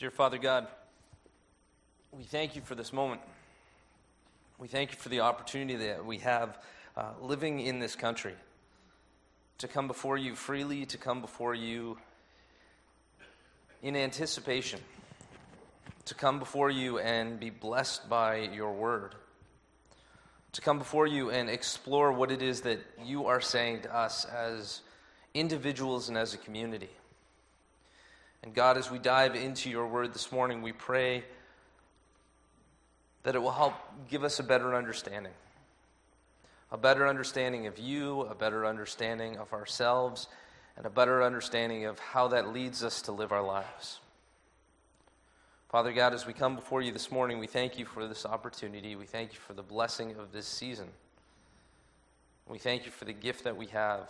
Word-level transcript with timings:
Dear 0.00 0.10
Father 0.10 0.38
God, 0.38 0.66
we 2.10 2.22
thank 2.22 2.56
you 2.56 2.62
for 2.62 2.74
this 2.74 2.90
moment. 2.90 3.20
We 4.58 4.66
thank 4.66 4.92
you 4.92 4.96
for 4.96 5.10
the 5.10 5.20
opportunity 5.20 5.88
that 5.88 6.06
we 6.06 6.16
have 6.20 6.58
uh, 6.96 7.10
living 7.20 7.60
in 7.60 7.80
this 7.80 7.96
country 7.96 8.32
to 9.58 9.68
come 9.68 9.88
before 9.88 10.16
you 10.16 10.34
freely, 10.34 10.86
to 10.86 10.96
come 10.96 11.20
before 11.20 11.54
you 11.54 11.98
in 13.82 13.94
anticipation, 13.94 14.80
to 16.06 16.14
come 16.14 16.38
before 16.38 16.70
you 16.70 16.98
and 16.98 17.38
be 17.38 17.50
blessed 17.50 18.08
by 18.08 18.36
your 18.36 18.72
word, 18.72 19.14
to 20.52 20.62
come 20.62 20.78
before 20.78 21.08
you 21.08 21.28
and 21.28 21.50
explore 21.50 22.10
what 22.10 22.30
it 22.30 22.40
is 22.40 22.62
that 22.62 22.80
you 23.04 23.26
are 23.26 23.42
saying 23.42 23.82
to 23.82 23.94
us 23.94 24.24
as 24.24 24.80
individuals 25.34 26.08
and 26.08 26.16
as 26.16 26.32
a 26.32 26.38
community. 26.38 26.88
And 28.42 28.54
God, 28.54 28.78
as 28.78 28.90
we 28.90 28.98
dive 28.98 29.34
into 29.34 29.70
your 29.70 29.86
word 29.86 30.14
this 30.14 30.32
morning, 30.32 30.62
we 30.62 30.72
pray 30.72 31.24
that 33.22 33.34
it 33.34 33.38
will 33.38 33.50
help 33.50 33.74
give 34.08 34.24
us 34.24 34.38
a 34.38 34.42
better 34.42 34.74
understanding. 34.74 35.32
A 36.72 36.78
better 36.78 37.06
understanding 37.06 37.66
of 37.66 37.78
you, 37.78 38.22
a 38.22 38.34
better 38.34 38.64
understanding 38.64 39.36
of 39.36 39.52
ourselves, 39.52 40.28
and 40.76 40.86
a 40.86 40.90
better 40.90 41.22
understanding 41.22 41.84
of 41.84 41.98
how 41.98 42.28
that 42.28 42.52
leads 42.52 42.82
us 42.82 43.02
to 43.02 43.12
live 43.12 43.32
our 43.32 43.42
lives. 43.42 44.00
Father 45.68 45.92
God, 45.92 46.14
as 46.14 46.26
we 46.26 46.32
come 46.32 46.56
before 46.56 46.80
you 46.82 46.92
this 46.92 47.12
morning, 47.12 47.38
we 47.38 47.46
thank 47.46 47.78
you 47.78 47.84
for 47.84 48.08
this 48.08 48.24
opportunity. 48.24 48.96
We 48.96 49.06
thank 49.06 49.34
you 49.34 49.38
for 49.38 49.52
the 49.52 49.62
blessing 49.62 50.16
of 50.18 50.32
this 50.32 50.46
season. 50.46 50.88
We 52.48 52.58
thank 52.58 52.86
you 52.86 52.90
for 52.90 53.04
the 53.04 53.12
gift 53.12 53.44
that 53.44 53.56
we 53.56 53.66
have 53.66 54.08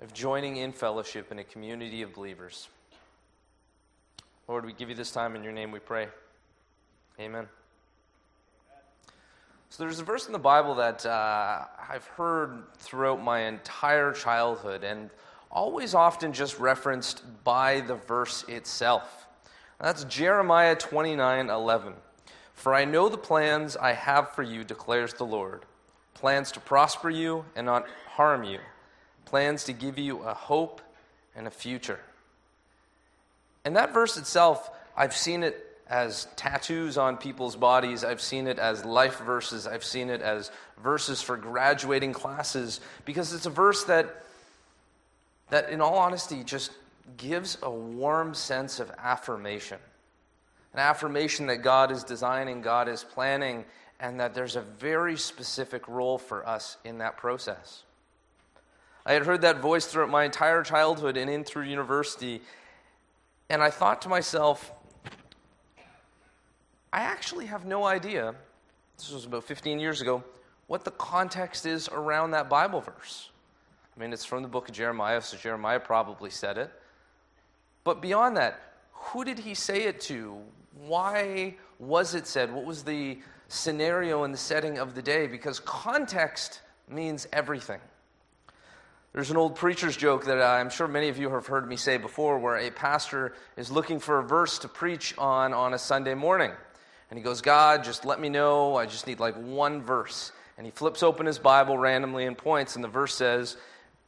of 0.00 0.14
joining 0.14 0.56
in 0.56 0.72
fellowship 0.72 1.32
in 1.32 1.38
a 1.38 1.44
community 1.44 2.02
of 2.02 2.14
believers. 2.14 2.68
Lord, 4.48 4.64
we 4.64 4.72
give 4.72 4.88
you 4.88 4.94
this 4.94 5.10
time 5.10 5.34
in 5.34 5.42
your 5.42 5.52
name 5.52 5.72
we 5.72 5.80
pray. 5.80 6.06
Amen. 7.18 7.48
So 9.70 9.82
there's 9.82 9.98
a 9.98 10.04
verse 10.04 10.26
in 10.26 10.32
the 10.32 10.38
Bible 10.38 10.76
that 10.76 11.04
uh, 11.04 11.64
I've 11.90 12.06
heard 12.06 12.62
throughout 12.78 13.20
my 13.22 13.40
entire 13.40 14.12
childhood 14.12 14.84
and 14.84 15.10
always 15.50 15.94
often 15.94 16.32
just 16.32 16.60
referenced 16.60 17.22
by 17.42 17.80
the 17.80 17.96
verse 17.96 18.44
itself. 18.44 19.26
That's 19.80 20.04
Jeremiah 20.04 20.76
29 20.76 21.50
11. 21.50 21.94
For 22.54 22.72
I 22.72 22.84
know 22.84 23.08
the 23.08 23.18
plans 23.18 23.76
I 23.76 23.92
have 23.92 24.30
for 24.32 24.42
you, 24.42 24.62
declares 24.64 25.12
the 25.14 25.26
Lord 25.26 25.64
plans 26.14 26.50
to 26.52 26.60
prosper 26.60 27.10
you 27.10 27.44
and 27.54 27.66
not 27.66 27.86
harm 28.08 28.42
you, 28.42 28.58
plans 29.26 29.64
to 29.64 29.72
give 29.74 29.98
you 29.98 30.22
a 30.22 30.32
hope 30.32 30.80
and 31.34 31.46
a 31.46 31.50
future. 31.50 32.00
And 33.66 33.74
that 33.74 33.92
verse 33.92 34.16
itself, 34.16 34.70
I've 34.96 35.14
seen 35.14 35.42
it 35.42 35.60
as 35.88 36.28
tattoos 36.36 36.96
on 36.96 37.16
people's 37.16 37.56
bodies. 37.56 38.04
I've 38.04 38.20
seen 38.20 38.46
it 38.46 38.60
as 38.60 38.84
life 38.84 39.18
verses. 39.18 39.66
I've 39.66 39.82
seen 39.82 40.08
it 40.08 40.22
as 40.22 40.52
verses 40.80 41.20
for 41.20 41.36
graduating 41.36 42.12
classes 42.12 42.80
because 43.04 43.32
it's 43.32 43.46
a 43.46 43.50
verse 43.50 43.82
that, 43.84 44.22
that 45.50 45.68
in 45.68 45.80
all 45.80 45.98
honesty, 45.98 46.44
just 46.44 46.70
gives 47.16 47.58
a 47.60 47.70
warm 47.70 48.34
sense 48.34 48.78
of 48.78 48.88
affirmation. 48.98 49.78
An 50.72 50.78
affirmation 50.78 51.48
that 51.48 51.56
God 51.56 51.90
is 51.90 52.04
designing, 52.04 52.62
God 52.62 52.88
is 52.88 53.02
planning, 53.02 53.64
and 53.98 54.20
that 54.20 54.32
there's 54.32 54.54
a 54.54 54.60
very 54.60 55.16
specific 55.16 55.88
role 55.88 56.18
for 56.18 56.46
us 56.48 56.76
in 56.84 56.98
that 56.98 57.16
process. 57.16 57.82
I 59.04 59.14
had 59.14 59.24
heard 59.24 59.40
that 59.40 59.58
voice 59.58 59.86
throughout 59.86 60.10
my 60.10 60.22
entire 60.22 60.62
childhood 60.62 61.16
and 61.16 61.28
in 61.28 61.42
through 61.42 61.64
university, 61.64 62.42
and 63.48 63.62
I 63.62 63.70
thought 63.70 64.02
to 64.02 64.08
myself, 64.08 64.72
I 66.92 67.00
actually 67.00 67.46
have 67.46 67.64
no 67.64 67.84
idea, 67.84 68.34
this 68.96 69.10
was 69.10 69.24
about 69.26 69.44
15 69.44 69.78
years 69.78 70.00
ago, 70.00 70.22
what 70.66 70.84
the 70.84 70.90
context 70.92 71.66
is 71.66 71.88
around 71.88 72.32
that 72.32 72.48
Bible 72.48 72.80
verse. 72.80 73.30
I 73.96 74.00
mean, 74.00 74.12
it's 74.12 74.24
from 74.24 74.42
the 74.42 74.48
book 74.48 74.68
of 74.68 74.74
Jeremiah, 74.74 75.20
so 75.20 75.36
Jeremiah 75.36 75.80
probably 75.80 76.30
said 76.30 76.58
it. 76.58 76.70
But 77.84 78.02
beyond 78.02 78.36
that, 78.36 78.60
who 78.92 79.24
did 79.24 79.38
he 79.38 79.54
say 79.54 79.84
it 79.84 80.00
to? 80.02 80.36
Why 80.86 81.54
was 81.78 82.14
it 82.14 82.26
said? 82.26 82.52
What 82.52 82.64
was 82.64 82.82
the 82.82 83.18
scenario 83.48 84.24
and 84.24 84.34
the 84.34 84.38
setting 84.38 84.78
of 84.78 84.94
the 84.94 85.02
day? 85.02 85.26
Because 85.26 85.60
context 85.60 86.62
means 86.88 87.28
everything. 87.32 87.80
There's 89.16 89.30
an 89.30 89.38
old 89.38 89.54
preacher's 89.54 89.96
joke 89.96 90.26
that 90.26 90.42
I'm 90.42 90.68
sure 90.68 90.86
many 90.86 91.08
of 91.08 91.16
you 91.16 91.30
have 91.30 91.46
heard 91.46 91.66
me 91.66 91.78
say 91.78 91.96
before 91.96 92.38
where 92.38 92.58
a 92.58 92.70
pastor 92.70 93.32
is 93.56 93.70
looking 93.70 93.98
for 93.98 94.18
a 94.18 94.22
verse 94.22 94.58
to 94.58 94.68
preach 94.68 95.16
on 95.16 95.54
on 95.54 95.72
a 95.72 95.78
Sunday 95.78 96.12
morning. 96.12 96.50
And 97.08 97.18
he 97.18 97.22
goes, 97.22 97.40
God, 97.40 97.82
just 97.82 98.04
let 98.04 98.20
me 98.20 98.28
know. 98.28 98.76
I 98.76 98.84
just 98.84 99.06
need 99.06 99.18
like 99.18 99.34
one 99.36 99.80
verse. 99.80 100.32
And 100.58 100.66
he 100.66 100.70
flips 100.70 101.02
open 101.02 101.24
his 101.24 101.38
Bible 101.38 101.78
randomly 101.78 102.26
and 102.26 102.36
points, 102.36 102.74
and 102.74 102.84
the 102.84 102.88
verse 102.88 103.14
says, 103.14 103.56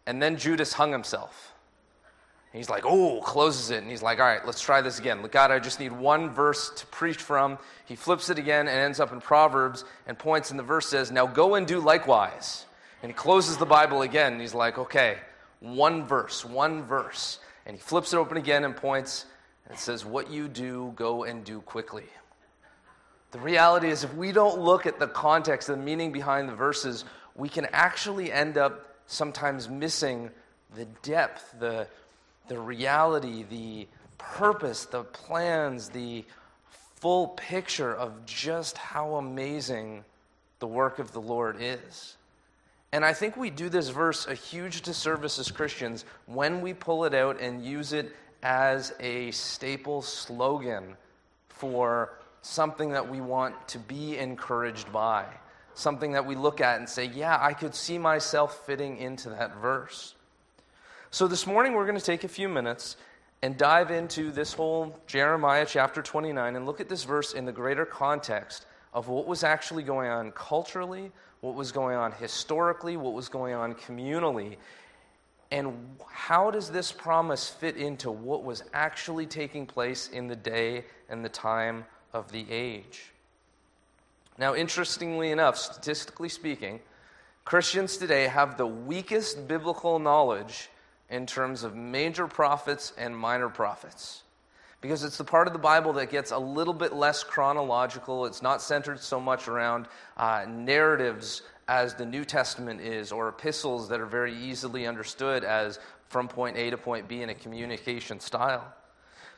And 0.06 0.20
then 0.20 0.36
Judas 0.36 0.74
hung 0.74 0.92
himself. 0.92 1.54
And 2.52 2.58
he's 2.58 2.68
like, 2.68 2.84
Oh, 2.84 3.22
closes 3.22 3.70
it. 3.70 3.78
And 3.78 3.90
he's 3.90 4.02
like, 4.02 4.18
All 4.18 4.26
right, 4.26 4.44
let's 4.44 4.60
try 4.60 4.82
this 4.82 4.98
again. 4.98 5.26
God, 5.32 5.50
I 5.50 5.58
just 5.58 5.80
need 5.80 5.92
one 5.92 6.28
verse 6.28 6.68
to 6.76 6.86
preach 6.88 7.22
from. 7.22 7.56
He 7.86 7.96
flips 7.96 8.28
it 8.28 8.38
again 8.38 8.68
and 8.68 8.78
ends 8.78 9.00
up 9.00 9.10
in 9.10 9.22
Proverbs 9.22 9.86
and 10.06 10.18
points, 10.18 10.50
and 10.50 10.58
the 10.58 10.64
verse 10.64 10.86
says, 10.86 11.10
Now 11.10 11.26
go 11.26 11.54
and 11.54 11.66
do 11.66 11.80
likewise. 11.80 12.66
And 13.02 13.10
he 13.10 13.14
closes 13.14 13.56
the 13.56 13.66
Bible 13.66 14.02
again, 14.02 14.32
and 14.32 14.40
he's 14.40 14.54
like, 14.54 14.78
okay, 14.78 15.18
one 15.60 16.06
verse, 16.06 16.44
one 16.44 16.82
verse. 16.82 17.38
And 17.66 17.76
he 17.76 17.80
flips 17.80 18.12
it 18.12 18.16
open 18.16 18.36
again 18.36 18.64
and 18.64 18.76
points, 18.76 19.26
and 19.64 19.74
it 19.74 19.80
says, 19.80 20.04
What 20.04 20.30
you 20.30 20.48
do, 20.48 20.92
go 20.96 21.24
and 21.24 21.44
do 21.44 21.60
quickly. 21.60 22.06
The 23.30 23.38
reality 23.38 23.88
is, 23.88 24.04
if 24.04 24.14
we 24.14 24.32
don't 24.32 24.60
look 24.60 24.86
at 24.86 24.98
the 24.98 25.06
context, 25.06 25.68
the 25.68 25.76
meaning 25.76 26.12
behind 26.12 26.48
the 26.48 26.54
verses, 26.54 27.04
we 27.34 27.48
can 27.48 27.66
actually 27.72 28.32
end 28.32 28.56
up 28.56 28.96
sometimes 29.06 29.68
missing 29.68 30.30
the 30.74 30.86
depth, 31.02 31.54
the, 31.58 31.86
the 32.48 32.58
reality, 32.58 33.44
the 33.48 33.86
purpose, 34.16 34.86
the 34.86 35.04
plans, 35.04 35.90
the 35.90 36.24
full 36.96 37.28
picture 37.28 37.94
of 37.94 38.24
just 38.24 38.78
how 38.78 39.16
amazing 39.16 40.04
the 40.58 40.66
work 40.66 40.98
of 40.98 41.12
the 41.12 41.20
Lord 41.20 41.56
is. 41.60 42.16
And 42.92 43.04
I 43.04 43.12
think 43.12 43.36
we 43.36 43.50
do 43.50 43.68
this 43.68 43.90
verse 43.90 44.26
a 44.26 44.34
huge 44.34 44.82
disservice 44.82 45.38
as 45.38 45.50
Christians 45.50 46.04
when 46.26 46.62
we 46.62 46.72
pull 46.72 47.04
it 47.04 47.14
out 47.14 47.40
and 47.40 47.64
use 47.64 47.92
it 47.92 48.14
as 48.42 48.94
a 49.00 49.30
staple 49.32 50.00
slogan 50.00 50.96
for 51.48 52.18
something 52.40 52.90
that 52.90 53.10
we 53.10 53.20
want 53.20 53.68
to 53.68 53.78
be 53.78 54.16
encouraged 54.16 54.90
by, 54.92 55.26
something 55.74 56.12
that 56.12 56.24
we 56.24 56.34
look 56.34 56.60
at 56.60 56.78
and 56.78 56.88
say, 56.88 57.04
yeah, 57.04 57.36
I 57.40 57.52
could 57.52 57.74
see 57.74 57.98
myself 57.98 58.64
fitting 58.64 58.96
into 58.96 59.28
that 59.30 59.56
verse. 59.56 60.14
So 61.10 61.26
this 61.26 61.46
morning 61.46 61.74
we're 61.74 61.86
going 61.86 61.98
to 61.98 62.04
take 62.04 62.24
a 62.24 62.28
few 62.28 62.48
minutes 62.48 62.96
and 63.42 63.56
dive 63.56 63.90
into 63.90 64.30
this 64.30 64.52
whole 64.52 64.98
Jeremiah 65.06 65.66
chapter 65.66 66.00
29 66.02 66.56
and 66.56 66.66
look 66.66 66.80
at 66.80 66.88
this 66.88 67.04
verse 67.04 67.34
in 67.34 67.44
the 67.44 67.52
greater 67.52 67.84
context 67.84 68.66
of 68.94 69.08
what 69.08 69.26
was 69.26 69.44
actually 69.44 69.82
going 69.82 70.10
on 70.10 70.32
culturally, 70.32 71.12
what 71.40 71.54
was 71.54 71.72
going 71.72 71.96
on 71.96 72.12
historically, 72.12 72.96
what 72.96 73.12
was 73.12 73.28
going 73.28 73.54
on 73.54 73.74
communally, 73.74 74.56
and 75.50 75.96
how 76.10 76.50
does 76.50 76.70
this 76.70 76.92
promise 76.92 77.48
fit 77.48 77.76
into 77.76 78.10
what 78.10 78.44
was 78.44 78.62
actually 78.74 79.26
taking 79.26 79.66
place 79.66 80.08
in 80.08 80.26
the 80.26 80.36
day 80.36 80.84
and 81.08 81.24
the 81.24 81.28
time 81.28 81.84
of 82.12 82.30
the 82.32 82.44
age? 82.50 83.12
Now, 84.36 84.54
interestingly 84.54 85.30
enough, 85.30 85.56
statistically 85.56 86.28
speaking, 86.28 86.80
Christians 87.44 87.96
today 87.96 88.24
have 88.28 88.56
the 88.56 88.66
weakest 88.66 89.48
biblical 89.48 89.98
knowledge 89.98 90.68
in 91.08 91.24
terms 91.24 91.64
of 91.64 91.74
major 91.74 92.26
prophets 92.26 92.92
and 92.98 93.16
minor 93.16 93.48
prophets 93.48 94.22
because 94.80 95.02
it's 95.02 95.18
the 95.18 95.24
part 95.24 95.46
of 95.46 95.52
the 95.52 95.58
Bible 95.58 95.92
that 95.94 96.10
gets 96.10 96.30
a 96.30 96.38
little 96.38 96.74
bit 96.74 96.92
less 96.92 97.24
chronological. 97.24 98.26
It's 98.26 98.42
not 98.42 98.62
centered 98.62 99.00
so 99.00 99.18
much 99.18 99.48
around 99.48 99.88
uh, 100.16 100.46
narratives 100.48 101.42
as 101.66 101.94
the 101.94 102.06
New 102.06 102.24
Testament 102.24 102.80
is, 102.80 103.12
or 103.12 103.28
epistles 103.28 103.88
that 103.88 104.00
are 104.00 104.06
very 104.06 104.34
easily 104.34 104.86
understood 104.86 105.44
as 105.44 105.78
from 106.08 106.26
point 106.26 106.56
A 106.56 106.70
to 106.70 106.78
point 106.78 107.08
B 107.08 107.22
in 107.22 107.28
a 107.28 107.34
communication 107.34 108.20
style. 108.20 108.64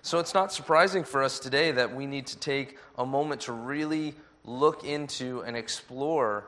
So 0.02 0.19
it's 0.19 0.32
not 0.32 0.52
surprising 0.52 1.04
for 1.04 1.22
us 1.22 1.40
today 1.40 1.72
that 1.72 1.94
we 1.94 2.06
need 2.06 2.26
to 2.28 2.38
take 2.38 2.78
a 2.96 3.04
moment 3.04 3.43
to 3.43 3.52
really 3.52 4.14
look 4.44 4.84
into 4.84 5.40
and 5.43 5.56
explore 5.56 6.46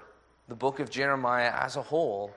the 0.49 0.55
book 0.55 0.81
of 0.81 0.89
Jeremiah 0.89 1.53
as 1.53 1.77
a 1.77 1.83
whole 1.83 2.33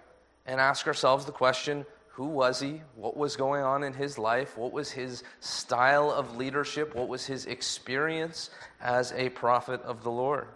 and 0.46 0.60
ask 0.60 0.88
ourselves 0.88 1.26
the 1.26 1.32
question 1.32 1.86
who 2.16 2.28
was 2.28 2.62
he? 2.62 2.82
What 2.96 3.18
was 3.18 3.36
going 3.36 3.62
on 3.62 3.84
in 3.84 3.92
his 3.92 4.18
life? 4.18 4.58
What 4.58 4.72
was 4.72 4.90
his 4.90 5.22
style 5.42 6.10
of 6.10 6.38
leadership? 6.38 6.96
What 6.96 7.10
was 7.10 7.26
his 7.26 7.46
experience 7.46 8.52
as 8.80 9.12
a 9.12 9.28
prophet 9.28 9.82
of 9.82 10.02
the 10.02 10.12
Lord? 10.12 10.48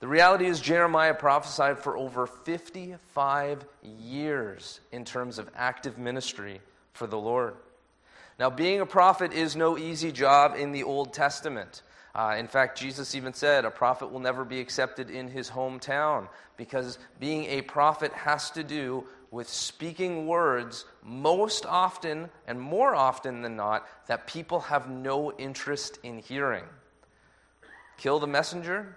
The 0.00 0.06
reality 0.06 0.44
is, 0.44 0.60
Jeremiah 0.60 1.14
prophesied 1.14 1.78
for 1.78 1.96
over 1.96 2.26
55 2.26 3.64
years 3.82 4.80
in 4.92 5.06
terms 5.06 5.38
of 5.38 5.48
active 5.56 5.96
ministry 5.96 6.60
for 6.92 7.06
the 7.06 7.18
Lord. 7.18 7.54
Now, 8.38 8.50
being 8.50 8.82
a 8.82 8.86
prophet 8.86 9.32
is 9.32 9.56
no 9.56 9.78
easy 9.78 10.12
job 10.12 10.56
in 10.58 10.72
the 10.72 10.82
Old 10.82 11.14
Testament. 11.14 11.80
Uh, 12.14 12.36
in 12.38 12.48
fact, 12.48 12.78
Jesus 12.78 13.14
even 13.14 13.32
said 13.32 13.64
a 13.64 13.70
prophet 13.70 14.12
will 14.12 14.20
never 14.20 14.44
be 14.44 14.60
accepted 14.60 15.08
in 15.08 15.26
his 15.28 15.48
hometown 15.48 16.28
because 16.58 16.98
being 17.18 17.46
a 17.46 17.62
prophet 17.62 18.12
has 18.12 18.50
to 18.50 18.62
do 18.62 19.04
with 19.34 19.48
speaking 19.48 20.28
words 20.28 20.84
most 21.02 21.66
often 21.66 22.30
and 22.46 22.58
more 22.58 22.94
often 22.94 23.42
than 23.42 23.56
not 23.56 23.84
that 24.06 24.28
people 24.28 24.60
have 24.60 24.88
no 24.88 25.32
interest 25.38 25.98
in 26.04 26.18
hearing. 26.18 26.62
Kill 27.98 28.20
the 28.20 28.28
messenger? 28.28 28.96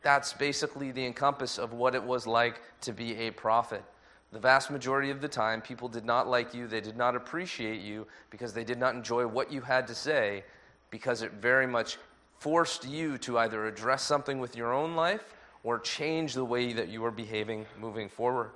That's 0.00 0.32
basically 0.32 0.92
the 0.92 1.04
encompass 1.04 1.58
of 1.58 1.72
what 1.72 1.96
it 1.96 2.02
was 2.04 2.24
like 2.24 2.60
to 2.82 2.92
be 2.92 3.16
a 3.16 3.32
prophet. 3.32 3.82
The 4.30 4.38
vast 4.38 4.70
majority 4.70 5.10
of 5.10 5.20
the 5.20 5.26
time, 5.26 5.60
people 5.60 5.88
did 5.88 6.04
not 6.04 6.28
like 6.28 6.54
you, 6.54 6.68
they 6.68 6.80
did 6.80 6.96
not 6.96 7.16
appreciate 7.16 7.80
you 7.80 8.06
because 8.30 8.52
they 8.52 8.62
did 8.62 8.78
not 8.78 8.94
enjoy 8.94 9.26
what 9.26 9.50
you 9.50 9.60
had 9.60 9.88
to 9.88 9.94
say 9.94 10.44
because 10.90 11.20
it 11.20 11.32
very 11.32 11.66
much 11.66 11.98
forced 12.38 12.86
you 12.86 13.18
to 13.18 13.38
either 13.38 13.66
address 13.66 14.04
something 14.04 14.38
with 14.38 14.54
your 14.54 14.72
own 14.72 14.94
life 14.94 15.34
or 15.64 15.80
change 15.80 16.34
the 16.34 16.44
way 16.44 16.72
that 16.72 16.86
you 16.86 17.00
were 17.00 17.10
behaving 17.10 17.66
moving 17.80 18.08
forward. 18.08 18.52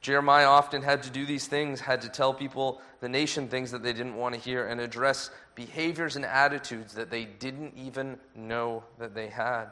Jeremiah 0.00 0.46
often 0.46 0.82
had 0.82 1.02
to 1.02 1.10
do 1.10 1.26
these 1.26 1.46
things, 1.46 1.80
had 1.80 2.00
to 2.02 2.08
tell 2.08 2.32
people, 2.32 2.80
the 3.00 3.08
nation, 3.08 3.48
things 3.48 3.70
that 3.70 3.82
they 3.82 3.92
didn't 3.92 4.16
want 4.16 4.34
to 4.34 4.40
hear, 4.40 4.66
and 4.66 4.80
address 4.80 5.30
behaviors 5.54 6.16
and 6.16 6.24
attitudes 6.24 6.94
that 6.94 7.10
they 7.10 7.24
didn't 7.26 7.74
even 7.76 8.18
know 8.34 8.82
that 8.98 9.14
they 9.14 9.28
had. 9.28 9.66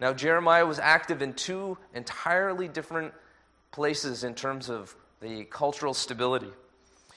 Now, 0.00 0.12
Jeremiah 0.12 0.66
was 0.66 0.78
active 0.78 1.22
in 1.22 1.34
two 1.34 1.78
entirely 1.94 2.66
different 2.66 3.12
places 3.70 4.24
in 4.24 4.34
terms 4.34 4.68
of 4.68 4.96
the 5.20 5.44
cultural 5.44 5.94
stability. 5.94 6.50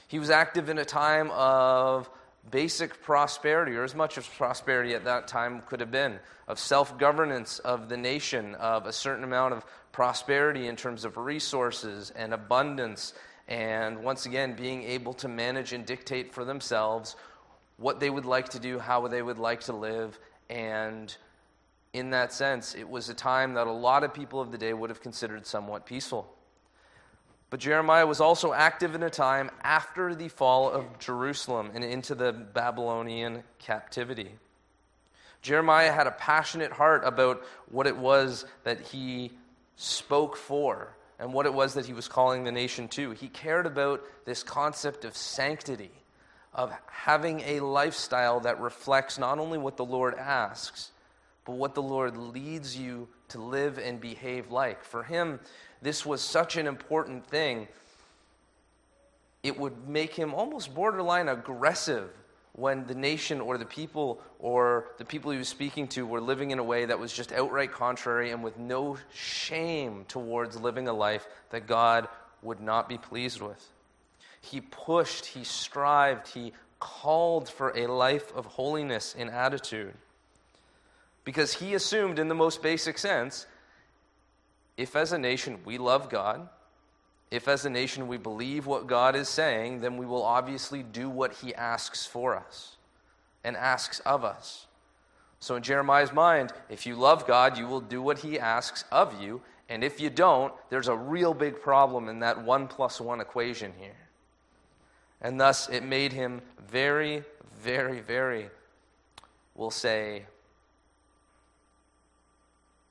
He 0.08 0.20
was 0.20 0.30
active 0.30 0.70
in 0.70 0.78
a 0.78 0.86
time 0.86 1.32
of 1.32 2.10
basic 2.52 3.02
prosperity, 3.02 3.76
or 3.76 3.84
as 3.84 3.96
much 3.96 4.18
as 4.18 4.28
prosperity 4.28 4.94
at 4.94 5.06
that 5.06 5.28
time 5.28 5.62
could 5.66 5.80
have 5.80 5.92
been, 5.92 6.20
of 6.48 6.60
self 6.60 6.98
governance 6.98 7.60
of 7.60 7.90
the 7.90 7.98
nation, 7.98 8.56
of 8.56 8.86
a 8.86 8.94
certain 8.94 9.24
amount 9.24 9.54
of 9.54 9.66
prosperity 9.92 10.68
in 10.68 10.76
terms 10.76 11.06
of 11.06 11.18
resources 11.18 12.12
and 12.16 12.34
abundance, 12.34 13.14
and 13.48 14.04
once 14.04 14.26
again, 14.26 14.56
being 14.56 14.84
able 14.84 15.14
to 15.14 15.28
manage 15.28 15.74
and 15.74 15.86
dictate 15.86 16.34
for 16.34 16.46
themselves 16.46 17.16
what 17.78 18.00
they 18.00 18.10
would 18.10 18.26
like 18.26 18.50
to 18.50 18.60
do, 18.60 18.80
how 18.80 19.08
they 19.08 19.22
would 19.22 19.40
like 19.40 19.62
to 19.62 19.74
live, 19.74 20.20
and 20.50 21.16
in 21.94 22.10
that 22.10 22.34
sense, 22.34 22.74
it 22.76 22.90
was 22.90 23.10
a 23.10 23.14
time 23.14 23.54
that 23.54 23.68
a 23.68 23.72
lot 23.72 24.04
of 24.04 24.14
people 24.14 24.42
of 24.42 24.52
the 24.52 24.58
day 24.58 24.74
would 24.74 24.90
have 24.90 25.02
considered 25.02 25.46
somewhat 25.46 25.86
peaceful. 25.86 26.36
But 27.54 27.60
Jeremiah 27.60 28.08
was 28.08 28.20
also 28.20 28.52
active 28.52 28.96
in 28.96 29.04
a 29.04 29.12
time 29.12 29.52
after 29.62 30.16
the 30.16 30.28
fall 30.28 30.72
of 30.72 30.98
Jerusalem 30.98 31.70
and 31.76 31.84
into 31.84 32.16
the 32.16 32.34
Babylonian 32.34 33.44
captivity. 33.60 34.32
Jeremiah 35.44 35.92
had 35.92 36.08
a 36.08 36.12
passionate 36.14 36.72
heart 36.72 37.04
about 37.06 37.44
what 37.70 37.86
it 37.86 37.96
was 37.96 38.46
that 38.64 38.82
he 38.82 39.34
spoke 39.76 40.36
for 40.36 40.96
and 41.20 41.32
what 41.32 41.46
it 41.46 41.54
was 41.54 41.76
that 41.76 41.86
he 41.86 41.94
was 41.94 42.08
calling 42.08 42.44
the 42.44 42.52
nation 42.52 42.88
to. 42.88 43.12
He 43.12 43.28
cared 43.28 43.68
about 43.68 44.02
this 44.26 44.42
concept 44.42 45.06
of 45.06 45.16
sanctity, 45.16 45.92
of 46.56 46.74
having 46.88 47.42
a 47.42 47.60
lifestyle 47.60 48.40
that 48.40 48.60
reflects 48.62 49.20
not 49.20 49.38
only 49.38 49.60
what 49.60 49.78
the 49.78 49.86
Lord 49.86 50.16
asks, 50.16 50.90
but 51.46 51.54
what 51.54 51.76
the 51.76 51.84
Lord 51.84 52.18
leads 52.18 52.76
you 52.76 53.10
to 53.28 53.40
live 53.40 53.78
and 53.78 54.02
behave 54.02 54.50
like. 54.50 54.84
For 54.84 55.04
him, 55.04 55.40
this 55.84 56.06
was 56.06 56.22
such 56.22 56.58
an 56.58 56.66
important 56.66 57.28
thing, 57.28 57.68
it 59.44 59.60
would 59.60 59.88
make 59.88 60.16
him 60.16 60.34
almost 60.34 60.74
borderline 60.74 61.28
aggressive 61.28 62.10
when 62.54 62.86
the 62.86 62.96
nation 62.96 63.42
or 63.42 63.58
the 63.58 63.66
people 63.66 64.22
or 64.40 64.86
the 64.98 65.06
people 65.06 65.32
he 65.32 65.38
was 65.38 65.50
speaking 65.50 65.88
to 65.88 66.06
were 66.06 66.22
living 66.22 66.52
in 66.52 66.60
a 66.60 66.64
way 66.64 66.86
that 66.86 66.98
was 66.98 67.12
just 67.12 67.32
outright 67.32 67.72
contrary 67.72 68.32
and 68.32 68.44
with 68.44 68.58
no 68.58 68.98
shame 69.14 70.06
towards 70.08 70.60
living 70.60 70.88
a 70.88 70.94
life 70.94 71.28
that 71.50 71.68
God 71.68 72.08
would 72.42 72.62
not 72.62 72.88
be 72.88 72.98
pleased 72.98 73.42
with. 73.42 73.70
He 74.42 74.62
pushed, 74.62 75.26
he 75.26 75.44
strived, 75.44 76.28
he 76.28 76.54
called 76.80 77.50
for 77.50 77.76
a 77.76 77.88
life 77.88 78.32
of 78.36 78.46
holiness 78.46 79.16
in 79.16 79.30
attitude. 79.30 79.94
Because 81.24 81.54
he 81.54 81.74
assumed, 81.74 82.20
in 82.20 82.28
the 82.28 82.36
most 82.36 82.62
basic 82.62 82.98
sense, 82.98 83.48
if 84.78 84.96
as 84.96 85.14
a 85.14 85.18
nation 85.18 85.60
we 85.66 85.78
love 85.78 86.10
God, 86.10 86.48
if 87.32 87.48
as 87.48 87.66
a 87.66 87.70
nation 87.70 88.08
we 88.08 88.18
believe 88.18 88.66
what 88.66 88.88
God 88.88 89.16
is 89.16 89.28
saying, 89.28 89.82
then 89.82 89.98
we 89.98 90.06
will 90.06 90.24
obviously 90.24 90.84
do 90.84 91.10
what 91.10 91.34
he 91.34 91.54
asks 91.56 92.06
for 92.06 92.36
us 92.36 92.78
and 93.44 93.58
asks 93.58 94.00
of 94.02 94.24
us. 94.24 94.68
So, 95.40 95.56
in 95.56 95.64
Jeremiah's 95.64 96.14
mind, 96.14 96.54
if 96.70 96.86
you 96.86 96.96
love 96.96 97.28
God, 97.28 97.58
you 97.58 97.68
will 97.68 97.82
do 97.82 98.02
what 98.02 98.20
he 98.20 98.40
asks 98.40 98.86
of 98.92 99.22
you. 99.22 99.42
And 99.68 99.84
if 99.84 100.00
you 100.00 100.10
don't, 100.10 100.54
there's 100.70 100.88
a 100.88 100.96
real 100.96 101.34
big 101.34 101.60
problem 101.62 102.08
in 102.08 102.20
that 102.20 102.44
one 102.44 102.68
plus 102.68 103.02
one 103.02 103.20
equation 103.20 103.74
here. 103.78 103.98
And 105.22 105.40
thus, 105.40 105.70
it 105.70 105.84
made 105.84 106.14
him 106.14 106.42
very, 106.70 107.24
very, 107.62 108.00
very, 108.00 108.50
we'll 109.56 109.72
say, 109.72 110.24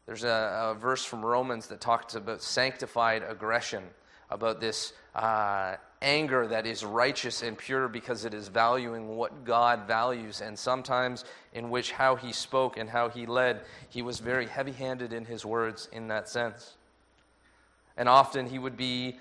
there's 0.06 0.24
a, 0.24 0.72
a, 0.72 0.74
verse 0.74 1.04
from 1.04 1.24
Romans 1.24 1.68
that 1.68 1.80
talks 1.80 2.14
about 2.14 2.42
sanctified 2.42 3.22
aggression, 3.22 3.84
about 4.30 4.60
this 4.60 4.92
uh, 5.14 5.76
anger 6.00 6.46
that 6.48 6.66
is 6.66 6.84
righteous 6.84 7.42
and 7.42 7.56
pure 7.56 7.86
because 7.86 8.24
it 8.24 8.34
is 8.34 8.48
valuing 8.48 9.16
what 9.16 9.44
God 9.44 9.86
values, 9.86 10.40
and 10.40 10.58
sometimes 10.58 11.24
in 11.54 11.70
which 11.70 11.92
how 11.92 12.16
he 12.16 12.32
spoke 12.32 12.76
and 12.76 12.90
how 12.90 13.08
he 13.08 13.26
led, 13.26 13.60
he 13.88 14.02
was 14.02 14.18
very 14.18 14.46
heavy 14.46 14.72
handed 14.72 15.12
in 15.12 15.24
his 15.24 15.44
words 15.44 15.88
in 15.92 16.08
that 16.08 16.28
sense. 16.28 16.74
And 17.96 18.08
often 18.08 18.46
he 18.46 18.58
would 18.58 18.76
be, 18.76 19.18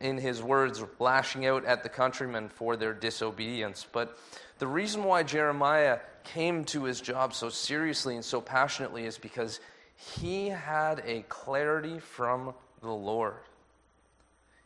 in 0.00 0.18
his 0.18 0.42
words, 0.42 0.82
lashing 0.98 1.46
out 1.46 1.64
at 1.64 1.82
the 1.82 1.88
countrymen 1.88 2.48
for 2.48 2.76
their 2.76 2.94
disobedience. 2.94 3.86
But 3.90 4.18
the 4.58 4.66
reason 4.66 5.04
why 5.04 5.22
Jeremiah 5.22 5.98
came 6.24 6.64
to 6.64 6.84
his 6.84 7.00
job 7.00 7.34
so 7.34 7.50
seriously 7.50 8.14
and 8.14 8.24
so 8.24 8.40
passionately 8.40 9.04
is 9.04 9.18
because 9.18 9.60
he 9.96 10.48
had 10.48 11.02
a 11.06 11.22
clarity 11.28 11.98
from 11.98 12.54
the 12.80 12.92
Lord. 12.92 13.36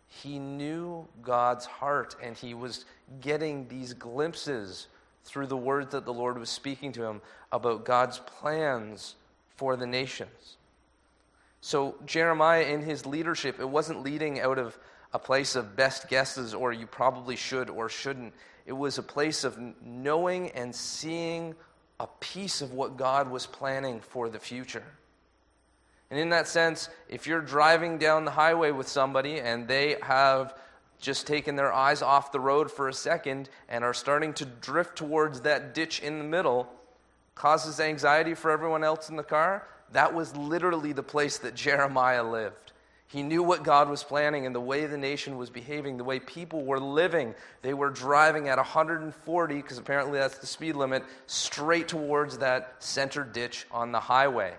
He 0.08 0.38
knew 0.38 1.06
God's 1.22 1.66
heart, 1.66 2.16
and 2.22 2.36
he 2.36 2.54
was 2.54 2.84
getting 3.20 3.68
these 3.68 3.92
glimpses 3.92 4.88
through 5.24 5.46
the 5.46 5.56
words 5.56 5.92
that 5.92 6.04
the 6.04 6.12
Lord 6.12 6.38
was 6.38 6.48
speaking 6.48 6.92
to 6.92 7.04
him 7.04 7.20
about 7.52 7.84
God's 7.84 8.18
plans 8.20 9.16
for 9.56 9.76
the 9.76 9.86
nations. 9.86 10.56
So, 11.60 11.96
Jeremiah, 12.06 12.62
in 12.62 12.80
his 12.80 13.04
leadership, 13.04 13.60
it 13.60 13.68
wasn't 13.68 14.02
leading 14.02 14.40
out 14.40 14.58
of 14.58 14.78
a 15.12 15.18
place 15.18 15.56
of 15.56 15.76
best 15.76 16.08
guesses 16.08 16.54
or 16.54 16.72
you 16.72 16.86
probably 16.86 17.36
should 17.36 17.68
or 17.68 17.88
shouldn't. 17.88 18.32
It 18.66 18.72
was 18.72 18.98
a 18.98 19.02
place 19.02 19.44
of 19.44 19.58
knowing 19.84 20.50
and 20.50 20.74
seeing 20.74 21.54
a 22.00 22.06
piece 22.20 22.62
of 22.62 22.72
what 22.72 22.96
God 22.96 23.30
was 23.30 23.46
planning 23.46 24.00
for 24.00 24.28
the 24.28 24.38
future. 24.38 24.84
And 26.10 26.18
in 26.18 26.30
that 26.30 26.48
sense, 26.48 26.88
if 27.08 27.26
you're 27.26 27.40
driving 27.40 27.98
down 27.98 28.24
the 28.24 28.30
highway 28.30 28.70
with 28.70 28.88
somebody 28.88 29.40
and 29.40 29.68
they 29.68 29.96
have 30.02 30.54
just 31.00 31.26
taken 31.26 31.54
their 31.54 31.72
eyes 31.72 32.02
off 32.02 32.32
the 32.32 32.40
road 32.40 32.70
for 32.70 32.88
a 32.88 32.94
second 32.94 33.48
and 33.68 33.84
are 33.84 33.94
starting 33.94 34.32
to 34.34 34.44
drift 34.44 34.96
towards 34.96 35.42
that 35.42 35.74
ditch 35.74 36.00
in 36.00 36.18
the 36.18 36.24
middle, 36.24 36.68
causes 37.34 37.78
anxiety 37.78 38.34
for 38.34 38.50
everyone 38.50 38.82
else 38.82 39.10
in 39.10 39.16
the 39.16 39.22
car, 39.22 39.68
that 39.92 40.12
was 40.12 40.34
literally 40.36 40.92
the 40.92 41.02
place 41.02 41.38
that 41.38 41.54
Jeremiah 41.54 42.24
lived. 42.24 42.72
He 43.06 43.22
knew 43.22 43.42
what 43.42 43.62
God 43.62 43.88
was 43.88 44.02
planning 44.02 44.44
and 44.44 44.54
the 44.54 44.60
way 44.60 44.84
the 44.86 44.98
nation 44.98 45.38
was 45.38 45.48
behaving, 45.48 45.96
the 45.96 46.04
way 46.04 46.20
people 46.20 46.64
were 46.64 46.80
living. 46.80 47.34
They 47.62 47.72
were 47.72 47.88
driving 47.88 48.48
at 48.48 48.58
140, 48.58 49.54
because 49.54 49.78
apparently 49.78 50.18
that's 50.18 50.38
the 50.38 50.46
speed 50.46 50.74
limit, 50.74 51.04
straight 51.26 51.88
towards 51.88 52.38
that 52.38 52.74
center 52.80 53.24
ditch 53.24 53.66
on 53.70 53.92
the 53.92 54.00
highway 54.00 54.54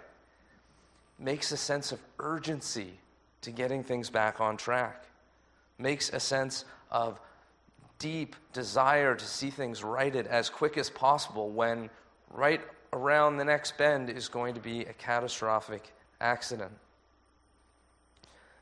makes 1.20 1.52
a 1.52 1.58
sense 1.58 1.92
of 1.92 2.00
urgency 2.20 2.94
to 3.42 3.52
getting 3.52 3.84
things 3.84 4.10
back 4.10 4.40
on 4.40 4.58
track, 4.58 5.06
makes 5.78 6.12
a 6.12 6.20
sense 6.20 6.66
of 6.92 7.20
deep 8.00 8.36
desire 8.54 9.16
to 9.16 9.26
see 9.26 9.50
things 9.50 9.84
righted 9.84 10.26
as 10.28 10.50
quick 10.50 10.78
as 10.78 10.90
possible 10.90 11.50
when 11.50 11.90
right 12.32 12.62
around 12.94 13.38
the 13.38 13.46
next 13.46 13.78
bend 13.78 14.10
is 14.10 14.28
going 14.28 14.54
to 14.54 14.62
be 14.62 14.82
a 14.82 14.94
catastrophic 14.94 15.94
accident. 16.22 16.72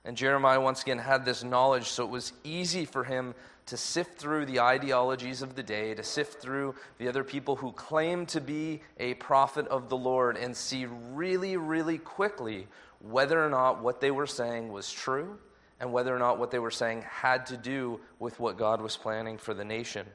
And 0.08 0.16
Jeremiah 0.16 0.62
once 0.62 0.82
again 0.82 1.00
had 1.00 1.26
this 1.26 1.44
knowledge, 1.44 1.90
so 1.90 2.06
it 2.06 2.10
was 2.10 2.32
easy 2.46 2.86
for 2.86 3.04
him 3.04 3.36
to 3.66 3.76
sift 3.76 4.18
through 4.18 4.46
the 4.46 4.62
ideologies 4.62 5.42
of 5.42 5.56
the 5.56 5.64
day, 5.64 5.94
to 5.94 6.02
sift 6.02 6.42
through 6.42 6.76
the 6.98 7.10
other 7.10 7.26
people 7.26 7.58
who 7.58 7.74
claim 7.74 8.26
to 8.28 8.40
be 8.40 8.82
a 8.98 9.16
prophet 9.16 9.68
of 9.68 9.90
the 9.90 9.98
Lord, 9.98 10.38
and 10.38 10.56
see 10.56 10.86
really, 10.86 11.58
really 11.58 11.98
quickly 11.98 12.68
whether 13.02 13.44
or 13.46 13.50
not 13.50 13.84
what 13.84 14.00
they 14.00 14.10
were 14.10 14.26
saying 14.26 14.72
was 14.72 14.90
true 14.90 15.38
and 15.80 15.92
whether 15.92 16.16
or 16.16 16.20
not 16.20 16.40
what 16.40 16.52
they 16.52 16.60
were 16.60 16.72
saying 16.72 17.02
had 17.02 17.46
to 17.48 17.58
do 17.58 18.00
with 18.18 18.40
what 18.40 18.58
God 18.58 18.82
was 18.82 18.96
planning 18.96 19.38
for 19.38 19.54
the 19.54 19.66
nation. 19.66 20.08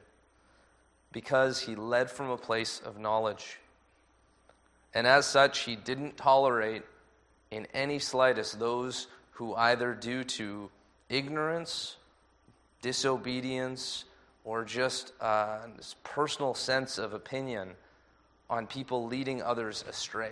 because 1.13 1.61
he 1.61 1.75
led 1.75 2.09
from 2.09 2.29
a 2.29 2.37
place 2.37 2.81
of 2.83 2.99
knowledge. 2.99 3.59
And 4.93 5.07
as 5.07 5.25
such, 5.25 5.59
he 5.59 5.75
didn't 5.75 6.17
tolerate 6.17 6.83
in 7.51 7.67
any 7.73 7.99
slightest 7.99 8.59
those 8.59 9.07
who 9.33 9.55
either 9.55 9.93
due 9.93 10.23
to 10.23 10.69
ignorance, 11.09 11.97
disobedience, 12.81 14.05
or 14.43 14.63
just 14.63 15.13
uh, 15.21 15.59
this 15.77 15.95
personal 16.03 16.53
sense 16.53 16.97
of 16.97 17.13
opinion 17.13 17.71
on 18.49 18.67
people 18.67 19.07
leading 19.07 19.41
others 19.41 19.83
astray, 19.87 20.31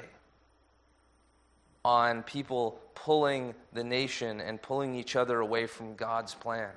on 1.83 2.23
people 2.23 2.79
pulling 2.93 3.55
the 3.73 3.83
nation 3.83 4.41
and 4.41 4.61
pulling 4.61 4.95
each 4.95 5.15
other 5.15 5.39
away 5.39 5.65
from 5.65 5.95
God's 5.95 6.35
plan. 6.35 6.69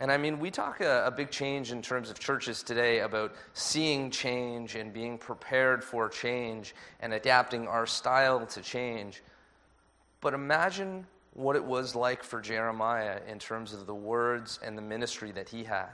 And 0.00 0.10
I 0.10 0.16
mean, 0.16 0.40
we 0.40 0.50
talk 0.50 0.80
a, 0.80 1.06
a, 1.06 1.10
big 1.10 1.30
change 1.30 1.70
in 1.70 1.80
terms 1.80 2.10
of 2.10 2.18
churches 2.18 2.64
today 2.64 2.98
about 2.98 3.32
seeing 3.52 4.10
change 4.10 4.74
and 4.74 4.92
being 4.92 5.16
prepared 5.18 5.84
for 5.84 6.08
change 6.08 6.74
and 7.00 7.14
adapting 7.14 7.68
our 7.68 7.86
style 7.86 8.44
to 8.44 8.60
change. 8.60 9.22
But 10.24 10.32
imagine 10.32 11.06
what 11.34 11.54
it 11.54 11.62
was 11.62 11.94
like 11.94 12.24
for 12.24 12.40
Jeremiah 12.40 13.20
in 13.28 13.38
terms 13.38 13.74
of 13.74 13.84
the 13.84 13.94
words 13.94 14.58
and 14.64 14.78
the 14.78 14.80
ministry 14.80 15.32
that 15.32 15.50
he 15.50 15.64
had. 15.64 15.90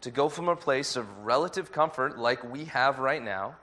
To 0.00 0.10
go 0.10 0.30
from 0.30 0.48
a 0.48 0.56
place 0.56 0.96
of 0.96 1.06
relative 1.18 1.70
comfort, 1.70 2.18
like 2.18 2.50
we 2.50 2.64
have 2.64 2.98
right 2.98 3.22
now, 3.22 3.56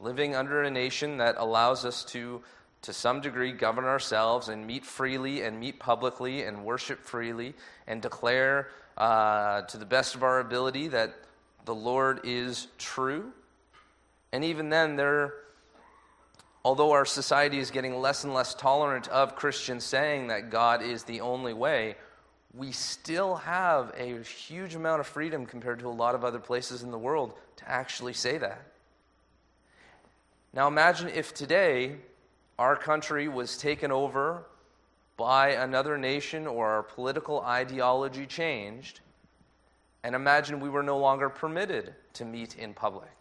living 0.00 0.34
under 0.34 0.64
a 0.64 0.70
nation 0.70 1.18
that 1.18 1.36
allows 1.38 1.84
us 1.84 2.04
to, 2.06 2.42
to 2.82 2.92
some 2.92 3.20
degree, 3.20 3.52
govern 3.52 3.84
ourselves 3.84 4.48
and 4.48 4.66
meet 4.66 4.84
freely 4.84 5.42
and 5.42 5.60
meet 5.60 5.78
publicly 5.78 6.42
and 6.42 6.64
worship 6.64 7.04
freely 7.04 7.54
and 7.86 8.02
declare 8.02 8.70
uh, 8.98 9.62
to 9.62 9.78
the 9.78 9.86
best 9.86 10.16
of 10.16 10.24
our 10.24 10.40
ability 10.40 10.88
that 10.88 11.14
the 11.66 11.74
Lord 11.74 12.18
is 12.24 12.66
true. 12.78 13.30
And 14.32 14.44
even 14.44 14.70
then, 14.70 14.96
there, 14.96 15.34
although 16.66 16.90
our 16.90 17.04
society 17.04 17.60
is 17.60 17.70
getting 17.70 18.00
less 18.00 18.24
and 18.24 18.34
less 18.34 18.52
tolerant 18.52 19.06
of 19.06 19.36
Christians 19.36 19.84
saying 19.84 20.26
that 20.26 20.50
God 20.50 20.82
is 20.82 21.04
the 21.04 21.20
only 21.20 21.52
way, 21.52 21.94
we 22.52 22.72
still 22.72 23.36
have 23.36 23.94
a 23.96 24.20
huge 24.24 24.74
amount 24.74 24.98
of 24.98 25.06
freedom 25.06 25.46
compared 25.46 25.78
to 25.78 25.86
a 25.86 25.90
lot 25.90 26.16
of 26.16 26.24
other 26.24 26.40
places 26.40 26.82
in 26.82 26.90
the 26.90 26.98
world 26.98 27.34
to 27.58 27.68
actually 27.70 28.14
say 28.14 28.36
that. 28.38 28.66
Now, 30.52 30.66
imagine 30.66 31.08
if 31.08 31.32
today 31.32 31.98
our 32.58 32.74
country 32.74 33.28
was 33.28 33.56
taken 33.56 33.92
over 33.92 34.42
by 35.16 35.50
another 35.50 35.96
nation 35.96 36.48
or 36.48 36.66
our 36.66 36.82
political 36.82 37.42
ideology 37.42 38.26
changed, 38.26 38.98
and 40.02 40.16
imagine 40.16 40.58
we 40.58 40.68
were 40.68 40.82
no 40.82 40.98
longer 40.98 41.28
permitted 41.28 41.94
to 42.14 42.24
meet 42.24 42.56
in 42.58 42.74
public. 42.74 43.15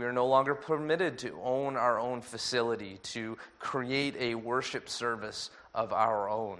We 0.00 0.06
are 0.06 0.12
no 0.14 0.26
longer 0.26 0.54
permitted 0.54 1.18
to 1.18 1.38
own 1.44 1.76
our 1.76 2.00
own 2.00 2.22
facility, 2.22 2.98
to 3.02 3.36
create 3.58 4.16
a 4.18 4.34
worship 4.34 4.88
service 4.88 5.50
of 5.74 5.92
our 5.92 6.26
own, 6.26 6.56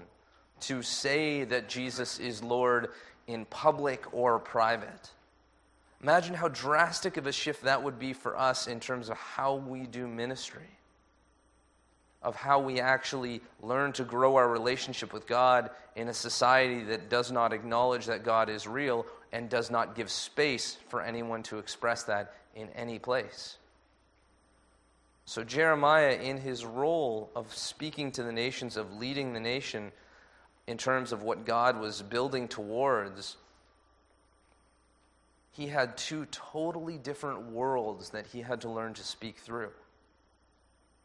to 0.61 0.83
say 0.83 1.45
that 1.45 1.67
Jesus 1.67 2.19
is 2.19 2.43
Lord 2.43 2.91
in 3.27 3.47
public 3.47 4.13
or 4.13 4.39
private. 4.39 5.09
Imagine 6.03 6.35
how 6.35 6.49
drastic 6.49 7.17
of 7.17 7.27
a 7.27 7.33
shift 7.33 7.63
that 7.63 7.83
would 7.83 7.99
be 7.99 8.13
for 8.13 8.39
us 8.39 8.67
in 8.67 8.79
terms 8.79 9.09
of 9.09 9.17
how 9.17 9.55
we 9.55 9.87
do 9.87 10.07
ministry 10.07 10.69
of 12.23 12.37
how 12.37 12.61
we 12.61 12.81
actually 12.81 13.41
learn 13.63 13.93
to 13.93 14.05
grow 14.05 14.37
our 14.37 14.49
relationship 14.49 15.13
with 15.13 15.27
God 15.27 15.71
in 15.97 16.09
a 16.09 16.15
society 16.15 16.83
that 16.85 17.09
does 17.09 17.33
not 17.33 17.53
acknowledge 17.53 18.07
that 18.07 18.25
God 18.25 18.51
is 18.51 18.67
real 18.67 19.07
and 19.33 19.49
does 19.49 19.71
not 19.71 19.95
give 19.95 20.11
space 20.11 20.77
for 20.89 21.03
anyone 21.03 21.43
to 21.45 21.59
express 21.59 22.05
that 22.05 22.35
in 22.55 22.69
any 22.71 22.99
place. 22.99 23.57
So, 25.25 25.45
Jeremiah, 25.45 26.19
in 26.21 26.39
his 26.39 26.65
role 26.65 27.31
of 27.37 27.55
speaking 27.55 28.11
to 28.13 28.23
the 28.23 28.33
nations, 28.33 28.77
of 28.77 28.99
leading 28.99 29.33
the 29.33 29.41
nation 29.41 29.93
in 30.67 30.77
terms 30.77 31.13
of 31.13 31.23
what 31.23 31.47
God 31.47 31.79
was 31.79 32.03
building 32.03 32.49
towards, 32.49 33.37
he 35.53 35.69
had 35.69 35.97
two 35.97 36.27
totally 36.27 36.99
different 36.99 37.51
worlds 37.51 38.11
that 38.11 38.27
he 38.27 38.41
had 38.41 38.61
to 38.63 38.71
learn 38.71 38.95
to 38.95 39.05
speak 39.05 39.39
through. 39.39 39.71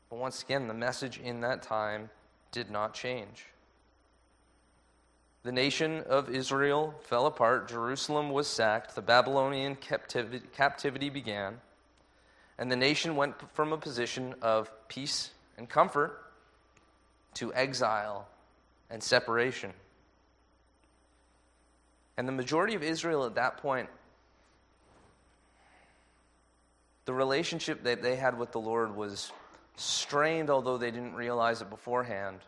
But 0.09 0.17
once 0.17 0.41
again, 0.41 0.67
the 0.67 0.73
message 0.73 1.19
in 1.19 1.41
that 1.41 1.61
time 1.61 2.09
did 2.51 2.71
not 2.71 2.93
change. 2.93 3.45
The 5.45 5.51
nation 5.51 6.01
of 6.09 6.31
Israel 6.31 6.95
fell 7.01 7.27
apart, 7.27 7.69
Jerusalem 7.69 8.31
was 8.31 8.47
sacked, 8.47 8.95
the 8.95 9.03
Babylonian 9.03 9.75
captivity, 9.75 10.41
captivity 10.53 11.11
began, 11.11 11.61
and 12.57 12.71
the 12.71 12.75
nation 12.75 13.15
went 13.15 13.35
from 13.53 13.71
a 13.71 13.77
position 13.77 14.33
of 14.41 14.71
peace 14.87 15.29
and 15.55 15.69
comfort 15.69 16.19
to 17.35 17.53
exile 17.53 18.27
and 18.89 19.03
separation. 19.03 19.71
And 22.17 22.27
the 22.27 22.31
majority 22.31 22.73
of 22.73 22.81
Israel 22.81 23.23
at 23.23 23.35
that 23.35 23.57
point, 23.57 23.89
the 27.05 27.13
relationship 27.13 27.83
that 27.83 28.01
they 28.01 28.15
had 28.15 28.39
with 28.39 28.51
the 28.51 28.59
Lord 28.59 28.95
was 28.95 29.31
strained, 29.75 30.49
although 30.49 30.79
they 30.79 30.89
didn't 30.89 31.13
realize 31.13 31.61
it 31.61 31.69
beforehand. 31.69 32.39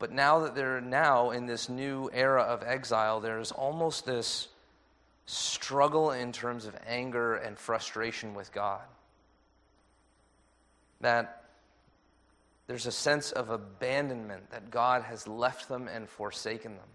But 0.00 0.10
now 0.10 0.40
that 0.40 0.54
they're 0.54 0.80
now 0.80 1.30
in 1.30 1.46
this 1.46 1.68
new 1.68 2.10
era 2.12 2.42
of 2.42 2.64
exile, 2.64 3.20
there's 3.20 3.52
almost 3.52 4.06
this 4.06 4.48
struggle 5.26 6.10
in 6.10 6.32
terms 6.32 6.64
of 6.64 6.74
anger 6.86 7.36
and 7.36 7.56
frustration 7.56 8.34
with 8.34 8.50
God. 8.50 8.80
That 11.02 11.44
there's 12.66 12.86
a 12.86 12.92
sense 12.92 13.30
of 13.30 13.50
abandonment 13.50 14.50
that 14.50 14.70
God 14.70 15.02
has 15.02 15.28
left 15.28 15.68
them 15.68 15.86
and 15.86 16.08
forsaken 16.08 16.76
them. 16.76 16.88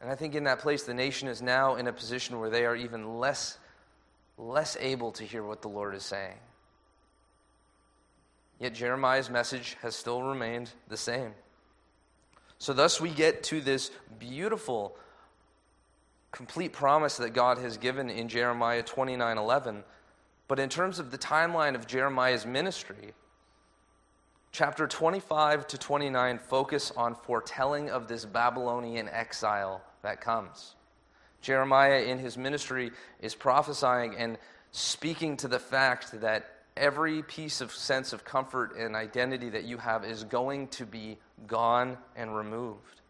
And 0.00 0.10
I 0.10 0.16
think 0.16 0.34
in 0.34 0.44
that 0.44 0.58
place, 0.58 0.82
the 0.82 0.94
nation 0.94 1.28
is 1.28 1.40
now 1.40 1.76
in 1.76 1.86
a 1.86 1.92
position 1.92 2.40
where 2.40 2.50
they 2.50 2.66
are 2.66 2.74
even 2.74 3.18
less, 3.18 3.58
less 4.36 4.76
able 4.80 5.12
to 5.12 5.24
hear 5.24 5.44
what 5.44 5.62
the 5.62 5.68
Lord 5.68 5.94
is 5.94 6.04
saying. 6.04 6.38
Yet 8.58 8.74
Jeremiah's 8.74 9.30
message 9.30 9.76
has 9.82 9.94
still 9.94 10.22
remained 10.22 10.70
the 10.88 10.96
same. 10.96 11.32
So, 12.58 12.72
thus, 12.72 13.00
we 13.00 13.10
get 13.10 13.44
to 13.44 13.60
this 13.60 13.90
beautiful, 14.18 14.96
complete 16.32 16.72
promise 16.72 17.18
that 17.18 17.32
God 17.32 17.58
has 17.58 17.76
given 17.76 18.10
in 18.10 18.28
Jeremiah 18.28 18.82
29 18.82 19.38
11. 19.38 19.84
But 20.48 20.58
in 20.58 20.68
terms 20.68 20.98
of 20.98 21.10
the 21.10 21.18
timeline 21.18 21.76
of 21.76 21.86
Jeremiah's 21.86 22.46
ministry, 22.46 23.12
chapter 24.50 24.88
25 24.88 25.66
to 25.68 25.78
29 25.78 26.38
focus 26.38 26.90
on 26.96 27.14
foretelling 27.14 27.90
of 27.90 28.08
this 28.08 28.24
Babylonian 28.24 29.08
exile 29.08 29.82
that 30.02 30.20
comes. 30.20 30.74
Jeremiah, 31.40 32.00
in 32.00 32.18
his 32.18 32.36
ministry, 32.36 32.90
is 33.20 33.34
prophesying 33.34 34.16
and 34.16 34.38
speaking 34.72 35.36
to 35.36 35.48
the 35.48 35.58
fact 35.60 36.20
that 36.20 36.57
every 36.78 37.22
piece 37.22 37.60
of 37.60 37.72
sense 37.72 38.12
of 38.12 38.24
comfort 38.24 38.76
and 38.76 38.96
identity 38.96 39.50
that 39.50 39.64
you 39.64 39.78
have 39.78 40.04
is 40.04 40.24
going 40.24 40.68
to 40.68 40.86
be 40.86 41.18
gone 41.46 41.98
and 42.16 42.34
removed. 42.34 43.00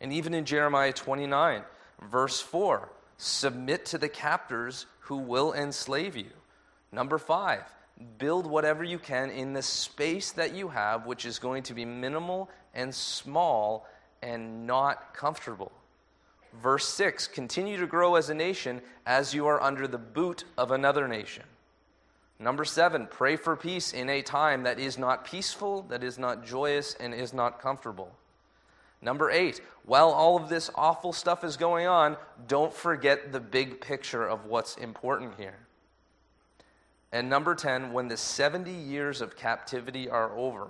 And 0.00 0.12
even 0.12 0.34
in 0.34 0.44
Jeremiah 0.44 0.92
29, 0.92 1.62
verse 2.10 2.40
4, 2.40 2.88
submit 3.16 3.86
to 3.86 3.98
the 3.98 4.08
captors 4.08 4.86
who 5.00 5.16
will 5.16 5.52
enslave 5.52 6.16
you. 6.16 6.30
Number 6.92 7.18
5, 7.18 7.62
build 8.18 8.46
whatever 8.46 8.84
you 8.84 8.98
can 8.98 9.30
in 9.30 9.52
the 9.52 9.62
space 9.62 10.32
that 10.32 10.54
you 10.54 10.68
have, 10.68 11.06
which 11.06 11.24
is 11.24 11.38
going 11.38 11.62
to 11.64 11.74
be 11.74 11.84
minimal 11.84 12.50
and 12.74 12.94
small 12.94 13.86
and 14.22 14.66
not 14.66 15.14
comfortable. 15.14 15.72
Verse 16.62 16.88
6 16.88 17.26
Continue 17.28 17.78
to 17.78 17.86
grow 17.86 18.14
as 18.14 18.30
a 18.30 18.34
nation 18.34 18.80
as 19.06 19.34
you 19.34 19.46
are 19.46 19.62
under 19.62 19.86
the 19.86 19.98
boot 19.98 20.44
of 20.56 20.70
another 20.70 21.08
nation. 21.08 21.44
Number 22.38 22.64
seven, 22.64 23.06
pray 23.06 23.36
for 23.36 23.56
peace 23.56 23.92
in 23.92 24.10
a 24.10 24.22
time 24.22 24.64
that 24.64 24.78
is 24.78 24.98
not 24.98 25.24
peaceful, 25.24 25.82
that 25.82 26.02
is 26.02 26.18
not 26.18 26.44
joyous, 26.44 26.94
and 26.98 27.14
is 27.14 27.32
not 27.32 27.60
comfortable. 27.60 28.12
Number 29.00 29.30
eight, 29.30 29.60
while 29.84 30.10
all 30.10 30.36
of 30.36 30.48
this 30.48 30.70
awful 30.74 31.12
stuff 31.12 31.44
is 31.44 31.56
going 31.56 31.86
on, 31.86 32.16
don't 32.48 32.72
forget 32.72 33.32
the 33.32 33.40
big 33.40 33.80
picture 33.80 34.26
of 34.26 34.46
what's 34.46 34.76
important 34.76 35.34
here. 35.38 35.58
And 37.12 37.30
number 37.30 37.54
10, 37.54 37.92
when 37.92 38.08
the 38.08 38.16
70 38.16 38.72
years 38.72 39.20
of 39.20 39.36
captivity 39.36 40.08
are 40.08 40.36
over, 40.36 40.68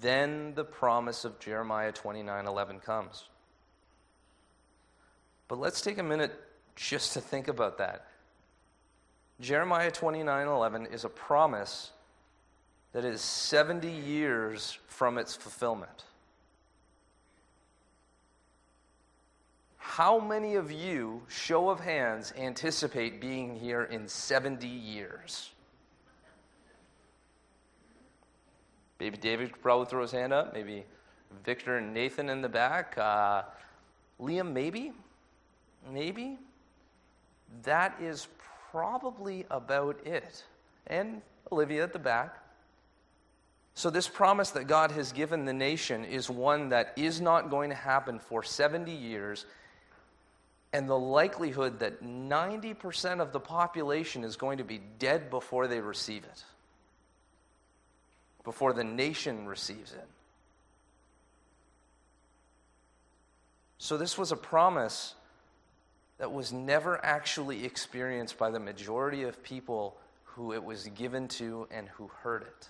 then 0.00 0.54
the 0.54 0.64
promise 0.64 1.24
of 1.24 1.38
Jeremiah 1.40 1.92
29 1.92 2.46
11 2.46 2.80
comes. 2.80 3.28
But 5.48 5.58
let's 5.58 5.82
take 5.82 5.98
a 5.98 6.02
minute 6.02 6.32
just 6.74 7.12
to 7.14 7.20
think 7.20 7.48
about 7.48 7.78
that. 7.78 8.06
Jeremiah 9.40 9.90
29 9.90 10.46
11 10.46 10.86
is 10.86 11.04
a 11.04 11.08
promise 11.08 11.90
that 12.92 13.04
is 13.04 13.20
70 13.20 13.90
years 13.90 14.78
from 14.86 15.18
its 15.18 15.34
fulfillment. 15.34 16.04
How 19.78 20.18
many 20.18 20.54
of 20.54 20.72
you, 20.72 21.22
show 21.28 21.68
of 21.68 21.80
hands, 21.80 22.32
anticipate 22.36 23.20
being 23.20 23.54
here 23.56 23.84
in 23.84 24.08
70 24.08 24.66
years? 24.66 25.50
Maybe 28.98 29.16
David 29.16 29.52
could 29.52 29.62
probably 29.62 29.86
throw 29.86 30.02
his 30.02 30.12
hand 30.12 30.32
up. 30.32 30.52
Maybe 30.54 30.84
Victor 31.44 31.76
and 31.78 31.92
Nathan 31.92 32.28
in 32.28 32.40
the 32.40 32.48
back. 32.48 32.96
Uh, 32.96 33.42
Liam, 34.20 34.52
maybe? 34.52 34.92
Maybe? 35.92 36.38
That 37.62 37.96
is 38.00 38.28
probably 38.74 39.46
about 39.52 40.04
it. 40.04 40.42
And 40.88 41.22
Olivia 41.52 41.84
at 41.84 41.92
the 41.92 41.98
back. 42.00 42.36
So, 43.74 43.88
this 43.88 44.08
promise 44.08 44.50
that 44.50 44.66
God 44.66 44.90
has 44.90 45.12
given 45.12 45.44
the 45.44 45.52
nation 45.52 46.04
is 46.04 46.28
one 46.28 46.70
that 46.70 46.92
is 46.96 47.20
not 47.20 47.50
going 47.50 47.70
to 47.70 47.76
happen 47.76 48.18
for 48.18 48.42
70 48.42 48.90
years, 48.90 49.46
and 50.72 50.88
the 50.88 50.98
likelihood 50.98 51.78
that 51.80 52.02
90% 52.02 53.20
of 53.20 53.32
the 53.32 53.38
population 53.38 54.24
is 54.24 54.36
going 54.36 54.58
to 54.58 54.64
be 54.64 54.80
dead 54.98 55.30
before 55.30 55.68
they 55.68 55.80
receive 55.80 56.24
it, 56.24 56.44
before 58.42 58.72
the 58.72 58.84
nation 58.84 59.46
receives 59.46 59.92
it. 59.92 60.08
So, 63.78 63.96
this 63.96 64.18
was 64.18 64.32
a 64.32 64.36
promise 64.36 65.14
that 66.24 66.32
was 66.32 66.54
never 66.54 67.04
actually 67.04 67.66
experienced 67.66 68.38
by 68.38 68.48
the 68.48 68.58
majority 68.58 69.24
of 69.24 69.42
people 69.42 69.94
who 70.24 70.54
it 70.54 70.64
was 70.64 70.88
given 70.94 71.28
to 71.28 71.68
and 71.70 71.86
who 71.90 72.10
heard 72.22 72.40
it 72.40 72.68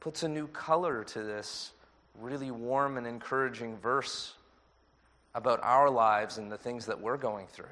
puts 0.00 0.22
a 0.22 0.28
new 0.28 0.46
color 0.46 1.04
to 1.04 1.22
this 1.22 1.72
really 2.18 2.50
warm 2.50 2.96
and 2.96 3.06
encouraging 3.06 3.76
verse 3.76 4.32
about 5.34 5.60
our 5.62 5.90
lives 5.90 6.38
and 6.38 6.50
the 6.50 6.56
things 6.56 6.86
that 6.86 6.98
we're 6.98 7.18
going 7.18 7.46
through. 7.48 7.66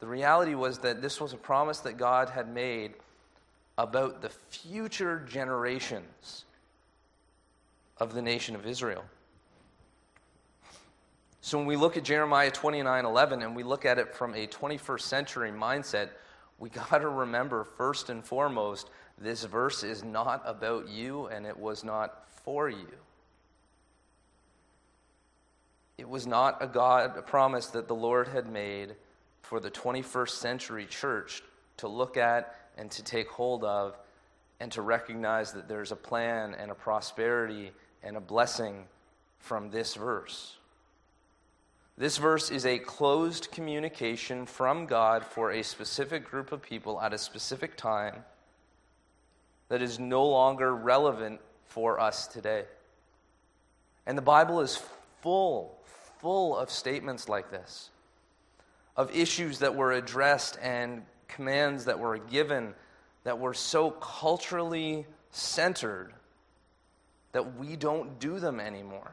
The 0.00 0.08
reality 0.08 0.56
was 0.56 0.78
that 0.78 1.00
this 1.00 1.20
was 1.20 1.32
a 1.32 1.36
promise 1.36 1.78
that 1.80 1.98
God 1.98 2.30
had 2.30 2.52
made 2.52 2.94
about 3.78 4.22
the 4.22 4.28
future 4.28 5.24
generations 5.28 6.46
of 7.98 8.12
the 8.12 8.22
nation 8.22 8.56
of 8.56 8.66
Israel. 8.66 9.04
So 11.40 11.58
when 11.58 11.66
we 11.66 11.76
look 11.76 11.96
at 11.96 12.04
Jeremiah 12.04 12.50
29 12.50 13.04
11 13.04 13.42
and 13.42 13.54
we 13.54 13.62
look 13.62 13.84
at 13.84 13.98
it 13.98 14.14
from 14.14 14.34
a 14.34 14.46
21st 14.46 15.00
century 15.00 15.50
mindset, 15.50 16.10
we 16.58 16.68
got 16.90 16.98
to 16.98 17.08
remember 17.08 17.64
first 17.64 18.10
and 18.10 18.24
foremost 18.24 18.90
this 19.20 19.44
verse 19.44 19.82
is 19.82 20.04
not 20.04 20.42
about 20.44 20.88
you 20.88 21.26
and 21.26 21.46
it 21.46 21.58
was 21.58 21.84
not 21.84 22.28
for 22.44 22.68
you. 22.68 22.88
It 25.96 26.08
was 26.08 26.26
not 26.26 26.62
a 26.62 26.66
God 26.66 27.16
a 27.16 27.22
promise 27.22 27.66
that 27.68 27.88
the 27.88 27.94
Lord 27.94 28.28
had 28.28 28.48
made 28.48 28.94
for 29.42 29.58
the 29.58 29.70
21st 29.70 30.30
century 30.30 30.86
church 30.86 31.42
to 31.78 31.88
look 31.88 32.16
at 32.16 32.54
and 32.76 32.90
to 32.92 33.02
take 33.02 33.28
hold 33.28 33.64
of 33.64 33.96
and 34.60 34.70
to 34.72 34.82
recognize 34.82 35.52
that 35.52 35.68
there's 35.68 35.90
a 35.90 35.96
plan 35.96 36.54
and 36.54 36.70
a 36.70 36.74
prosperity 36.74 37.72
and 38.02 38.16
a 38.16 38.20
blessing 38.20 38.84
from 39.40 39.70
this 39.70 39.94
verse. 39.94 40.57
This 41.98 42.16
verse 42.16 42.52
is 42.52 42.64
a 42.64 42.78
closed 42.78 43.50
communication 43.50 44.46
from 44.46 44.86
God 44.86 45.24
for 45.24 45.50
a 45.50 45.64
specific 45.64 46.24
group 46.30 46.52
of 46.52 46.62
people 46.62 47.00
at 47.00 47.12
a 47.12 47.18
specific 47.18 47.76
time 47.76 48.24
that 49.68 49.82
is 49.82 49.98
no 49.98 50.24
longer 50.24 50.72
relevant 50.72 51.40
for 51.66 51.98
us 51.98 52.28
today. 52.28 52.66
And 54.06 54.16
the 54.16 54.22
Bible 54.22 54.60
is 54.60 54.80
full, 55.22 55.76
full 56.20 56.56
of 56.56 56.70
statements 56.70 57.28
like 57.28 57.50
this, 57.50 57.90
of 58.96 59.12
issues 59.12 59.58
that 59.58 59.74
were 59.74 59.90
addressed 59.90 60.56
and 60.62 61.02
commands 61.26 61.86
that 61.86 61.98
were 61.98 62.18
given 62.18 62.74
that 63.24 63.40
were 63.40 63.54
so 63.54 63.90
culturally 63.90 65.04
centered 65.32 66.12
that 67.32 67.56
we 67.56 67.74
don't 67.74 68.20
do 68.20 68.38
them 68.38 68.60
anymore. 68.60 69.10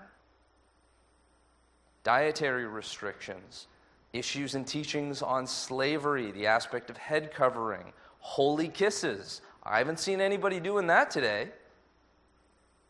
Dietary 2.06 2.66
restrictions, 2.66 3.68
issues 4.14 4.56
and 4.56 4.66
teachings 4.66 5.22
on 5.22 5.46
slavery, 5.46 6.32
the 6.32 6.48
aspect 6.48 6.90
of 6.90 6.96
head 6.96 7.34
covering, 7.34 7.92
holy 8.20 8.70
kisses, 8.70 9.42
I 9.66 9.80
haven't 9.80 10.00
seen 10.00 10.22
anybody 10.22 10.60
doing 10.60 10.86
that 10.88 11.10
today. 11.10 11.50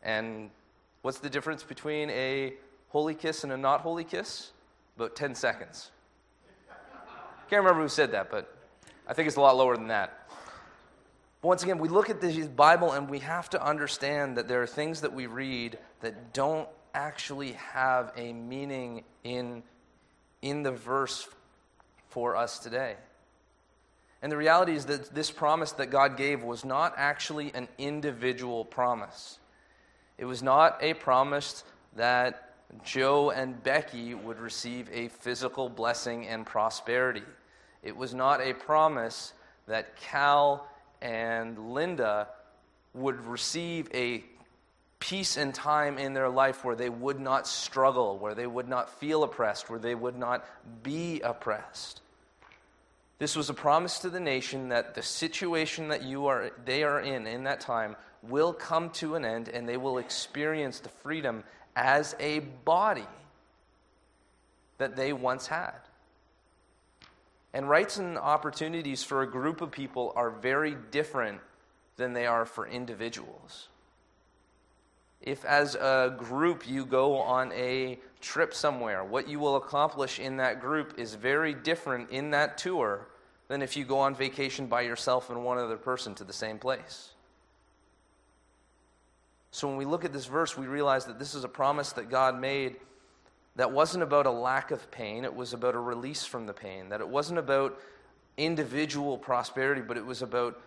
And 0.02 0.50
what's 1.00 1.18
the 1.18 1.30
difference 1.30 1.62
between 1.62 2.10
a 2.10 2.52
holy 2.90 3.14
kiss 3.14 3.44
and 3.44 3.52
a 3.52 3.56
not 3.56 3.80
holy 3.80 4.04
kiss? 4.04 4.50
About 4.96 5.16
10 5.16 5.34
seconds. 5.34 5.90
Can't 7.48 7.62
remember 7.62 7.82
who 7.82 7.88
said 7.88 8.12
that, 8.12 8.30
but 8.30 8.54
I 9.06 9.14
think 9.14 9.26
it's 9.26 9.36
a 9.36 9.40
lot 9.40 9.56
lower 9.56 9.76
than 9.76 9.88
that. 9.88 10.28
But 11.40 11.48
once 11.48 11.62
again, 11.62 11.78
we 11.78 11.88
look 11.88 12.10
at 12.10 12.20
the 12.20 12.46
Bible 12.48 12.92
and 12.92 13.08
we 13.08 13.20
have 13.20 13.48
to 13.50 13.64
understand 13.64 14.36
that 14.36 14.48
there 14.48 14.62
are 14.62 14.66
things 14.66 15.00
that 15.00 15.12
we 15.12 15.26
read 15.26 15.78
that 16.00 16.34
don't 16.34 16.68
actually 16.96 17.52
have 17.52 18.10
a 18.16 18.32
meaning 18.32 19.04
in, 19.22 19.62
in 20.40 20.62
the 20.62 20.72
verse 20.72 21.28
for 22.08 22.34
us 22.34 22.58
today. 22.58 22.96
And 24.22 24.32
the 24.32 24.36
reality 24.36 24.72
is 24.72 24.86
that 24.86 25.14
this 25.14 25.30
promise 25.30 25.72
that 25.72 25.90
God 25.90 26.16
gave 26.16 26.42
was 26.42 26.64
not 26.64 26.94
actually 26.96 27.52
an 27.54 27.68
individual 27.76 28.64
promise. 28.64 29.38
It 30.16 30.24
was 30.24 30.42
not 30.42 30.78
a 30.80 30.94
promise 30.94 31.64
that 31.96 32.54
Joe 32.82 33.30
and 33.30 33.62
Becky 33.62 34.14
would 34.14 34.40
receive 34.40 34.88
a 34.90 35.08
physical 35.08 35.68
blessing 35.68 36.26
and 36.26 36.46
prosperity. 36.46 37.22
It 37.82 37.94
was 37.94 38.14
not 38.14 38.40
a 38.40 38.54
promise 38.54 39.34
that 39.68 39.96
Cal 39.96 40.66
and 41.02 41.74
Linda 41.74 42.28
would 42.94 43.20
receive 43.26 43.88
a 43.92 44.24
peace 44.98 45.36
and 45.36 45.54
time 45.54 45.98
in 45.98 46.14
their 46.14 46.28
life 46.28 46.64
where 46.64 46.74
they 46.76 46.88
would 46.88 47.20
not 47.20 47.46
struggle, 47.46 48.18
where 48.18 48.34
they 48.34 48.46
would 48.46 48.68
not 48.68 48.90
feel 48.98 49.24
oppressed, 49.24 49.68
where 49.68 49.78
they 49.78 49.94
would 49.94 50.16
not 50.16 50.44
be 50.82 51.20
oppressed. 51.20 52.00
This 53.18 53.36
was 53.36 53.48
a 53.48 53.54
promise 53.54 54.00
to 54.00 54.10
the 54.10 54.20
nation 54.20 54.68
that 54.70 54.94
the 54.94 55.02
situation 55.02 55.88
that 55.88 56.02
you 56.02 56.26
are, 56.26 56.50
they 56.64 56.82
are 56.82 57.00
in 57.00 57.26
in 57.26 57.44
that 57.44 57.60
time 57.60 57.96
will 58.22 58.52
come 58.52 58.90
to 58.90 59.14
an 59.14 59.24
end 59.24 59.48
and 59.48 59.68
they 59.68 59.76
will 59.76 59.98
experience 59.98 60.80
the 60.80 60.88
freedom 60.88 61.44
as 61.74 62.14
a 62.20 62.40
body 62.40 63.06
that 64.78 64.96
they 64.96 65.12
once 65.12 65.46
had. 65.46 65.74
And 67.54 67.68
rights 67.68 67.96
and 67.96 68.18
opportunities 68.18 69.02
for 69.02 69.22
a 69.22 69.30
group 69.30 69.62
of 69.62 69.70
people 69.70 70.12
are 70.14 70.30
very 70.30 70.76
different 70.90 71.40
than 71.96 72.12
they 72.12 72.26
are 72.26 72.44
for 72.44 72.66
individuals. 72.66 73.68
If, 75.26 75.44
as 75.44 75.74
a 75.74 76.14
group, 76.16 76.68
you 76.68 76.86
go 76.86 77.18
on 77.18 77.52
a 77.52 77.98
trip 78.20 78.54
somewhere, 78.54 79.04
what 79.04 79.28
you 79.28 79.40
will 79.40 79.56
accomplish 79.56 80.20
in 80.20 80.36
that 80.38 80.60
group 80.60 80.98
is 80.98 81.14
very 81.14 81.52
different 81.52 82.10
in 82.10 82.30
that 82.30 82.56
tour 82.56 83.08
than 83.48 83.60
if 83.60 83.76
you 83.76 83.84
go 83.84 83.98
on 83.98 84.14
vacation 84.14 84.68
by 84.68 84.82
yourself 84.82 85.28
and 85.28 85.44
one 85.44 85.58
other 85.58 85.76
person 85.76 86.14
to 86.14 86.24
the 86.24 86.32
same 86.32 86.58
place. 86.58 87.10
So 89.50 89.66
when 89.66 89.76
we 89.76 89.84
look 89.84 90.04
at 90.04 90.12
this 90.12 90.26
verse, 90.26 90.56
we 90.56 90.66
realize 90.66 91.06
that 91.06 91.18
this 91.18 91.34
is 91.34 91.42
a 91.42 91.48
promise 91.48 91.92
that 91.92 92.08
God 92.08 92.40
made 92.40 92.76
that 93.56 93.72
wasn't 93.72 94.04
about 94.04 94.26
a 94.26 94.30
lack 94.30 94.70
of 94.70 94.90
pain, 94.90 95.24
it 95.24 95.34
was 95.34 95.54
about 95.54 95.74
a 95.74 95.78
release 95.78 96.24
from 96.24 96.46
the 96.46 96.52
pain, 96.52 96.90
that 96.90 97.00
it 97.00 97.08
wasn't 97.08 97.38
about 97.38 97.80
individual 98.36 99.18
prosperity, 99.18 99.80
but 99.80 99.96
it 99.96 100.04
was 100.04 100.22
about 100.22 100.60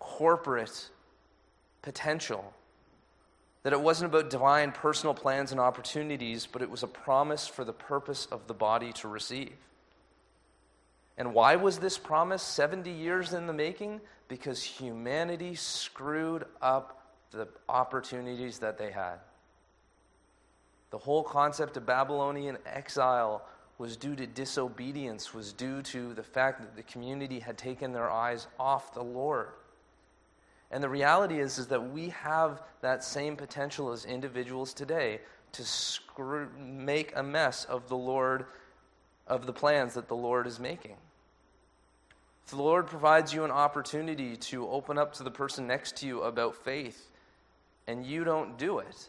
corporate 0.00 0.88
potential. 1.82 2.52
That 3.62 3.72
it 3.72 3.80
wasn't 3.80 4.14
about 4.14 4.30
divine 4.30 4.72
personal 4.72 5.14
plans 5.14 5.52
and 5.52 5.60
opportunities, 5.60 6.46
but 6.46 6.62
it 6.62 6.70
was 6.70 6.82
a 6.82 6.88
promise 6.88 7.46
for 7.46 7.64
the 7.64 7.72
purpose 7.72 8.26
of 8.26 8.46
the 8.46 8.54
body 8.54 8.92
to 8.94 9.08
receive. 9.08 9.52
And 11.18 11.34
why 11.34 11.56
was 11.56 11.78
this 11.78 11.98
promise 11.98 12.42
70 12.42 12.90
years 12.90 13.34
in 13.34 13.46
the 13.46 13.52
making? 13.52 14.00
Because 14.28 14.62
humanity 14.62 15.54
screwed 15.54 16.46
up 16.62 17.04
the 17.30 17.48
opportunities 17.68 18.60
that 18.60 18.78
they 18.78 18.90
had. 18.90 19.18
The 20.90 20.98
whole 20.98 21.22
concept 21.22 21.76
of 21.76 21.86
Babylonian 21.86 22.56
exile 22.66 23.42
was 23.78 23.96
due 23.96 24.16
to 24.16 24.26
disobedience, 24.26 25.32
was 25.32 25.52
due 25.52 25.82
to 25.82 26.12
the 26.14 26.22
fact 26.22 26.60
that 26.60 26.76
the 26.76 26.82
community 26.82 27.38
had 27.38 27.56
taken 27.56 27.92
their 27.92 28.10
eyes 28.10 28.46
off 28.58 28.92
the 28.92 29.02
Lord. 29.02 29.48
And 30.70 30.82
the 30.82 30.88
reality 30.88 31.40
is, 31.40 31.58
is 31.58 31.66
that 31.68 31.90
we 31.90 32.10
have 32.10 32.62
that 32.80 33.02
same 33.02 33.36
potential 33.36 33.90
as 33.90 34.04
individuals 34.04 34.72
today 34.72 35.20
to 35.52 35.64
screw, 35.64 36.48
make 36.58 37.12
a 37.16 37.22
mess 37.22 37.64
of 37.64 37.88
the 37.88 37.96
Lord, 37.96 38.46
of 39.26 39.46
the 39.46 39.52
plans 39.52 39.94
that 39.94 40.08
the 40.08 40.14
Lord 40.14 40.46
is 40.46 40.60
making. 40.60 40.96
If 42.44 42.50
the 42.56 42.62
Lord 42.62 42.86
provides 42.86 43.32
you 43.32 43.44
an 43.44 43.50
opportunity 43.50 44.36
to 44.36 44.68
open 44.68 44.98
up 44.98 45.12
to 45.14 45.22
the 45.22 45.30
person 45.30 45.66
next 45.66 45.96
to 45.98 46.06
you 46.06 46.22
about 46.22 46.54
faith 46.54 47.10
and 47.86 48.04
you 48.04 48.24
don't 48.24 48.56
do 48.56 48.78
it, 48.78 49.08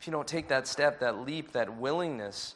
if 0.00 0.06
you 0.06 0.12
don't 0.12 0.26
take 0.26 0.48
that 0.48 0.66
step, 0.66 1.00
that 1.00 1.26
leap, 1.26 1.52
that 1.52 1.76
willingness, 1.76 2.54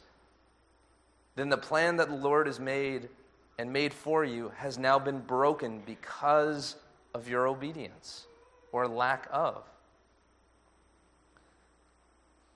then 1.35 1.49
the 1.49 1.57
plan 1.57 1.97
that 1.97 2.09
the 2.09 2.15
Lord 2.15 2.47
has 2.47 2.59
made 2.59 3.09
and 3.59 3.71
made 3.71 3.93
for 3.93 4.23
you 4.25 4.51
has 4.57 4.77
now 4.77 4.97
been 4.97 5.19
broken 5.19 5.81
because 5.85 6.75
of 7.15 7.29
your 7.29 7.47
obedience 7.47 8.27
or 8.73 8.89
lack 8.89 9.27
of. 9.31 9.63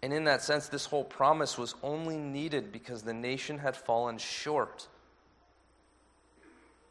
And 0.04 0.12
in 0.12 0.26
that 0.26 0.41
sense, 0.41 0.67
this 0.67 0.86
whole 0.86 1.06
promise 1.06 1.58
was 1.58 1.76
only 1.82 2.17
needed 2.17 2.74
because 2.74 3.04
the 3.04 3.13
nation 3.13 3.58
had 3.58 3.78
fallen 3.78 4.17
short 4.17 4.88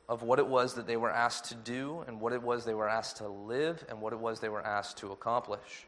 of 0.08 0.22
what 0.22 0.38
it 0.38 0.46
was 0.46 0.74
that 0.74 0.86
they 0.86 0.96
were 0.96 1.10
asked 1.10 1.50
to 1.50 1.54
do 1.54 2.04
and 2.06 2.22
what 2.22 2.32
it 2.32 2.42
was 2.42 2.64
they 2.64 2.72
were 2.72 2.88
asked 2.88 3.18
to 3.18 3.28
live 3.28 3.84
and 3.90 4.00
what 4.00 4.14
it 4.14 4.18
was 4.18 4.40
they 4.40 4.48
were 4.48 4.64
asked 4.64 4.96
to 4.98 5.12
accomplish. 5.12 5.86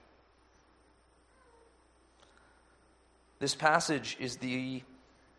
This 3.38 3.54
passage 3.54 4.18
is 4.20 4.36
the 4.36 4.82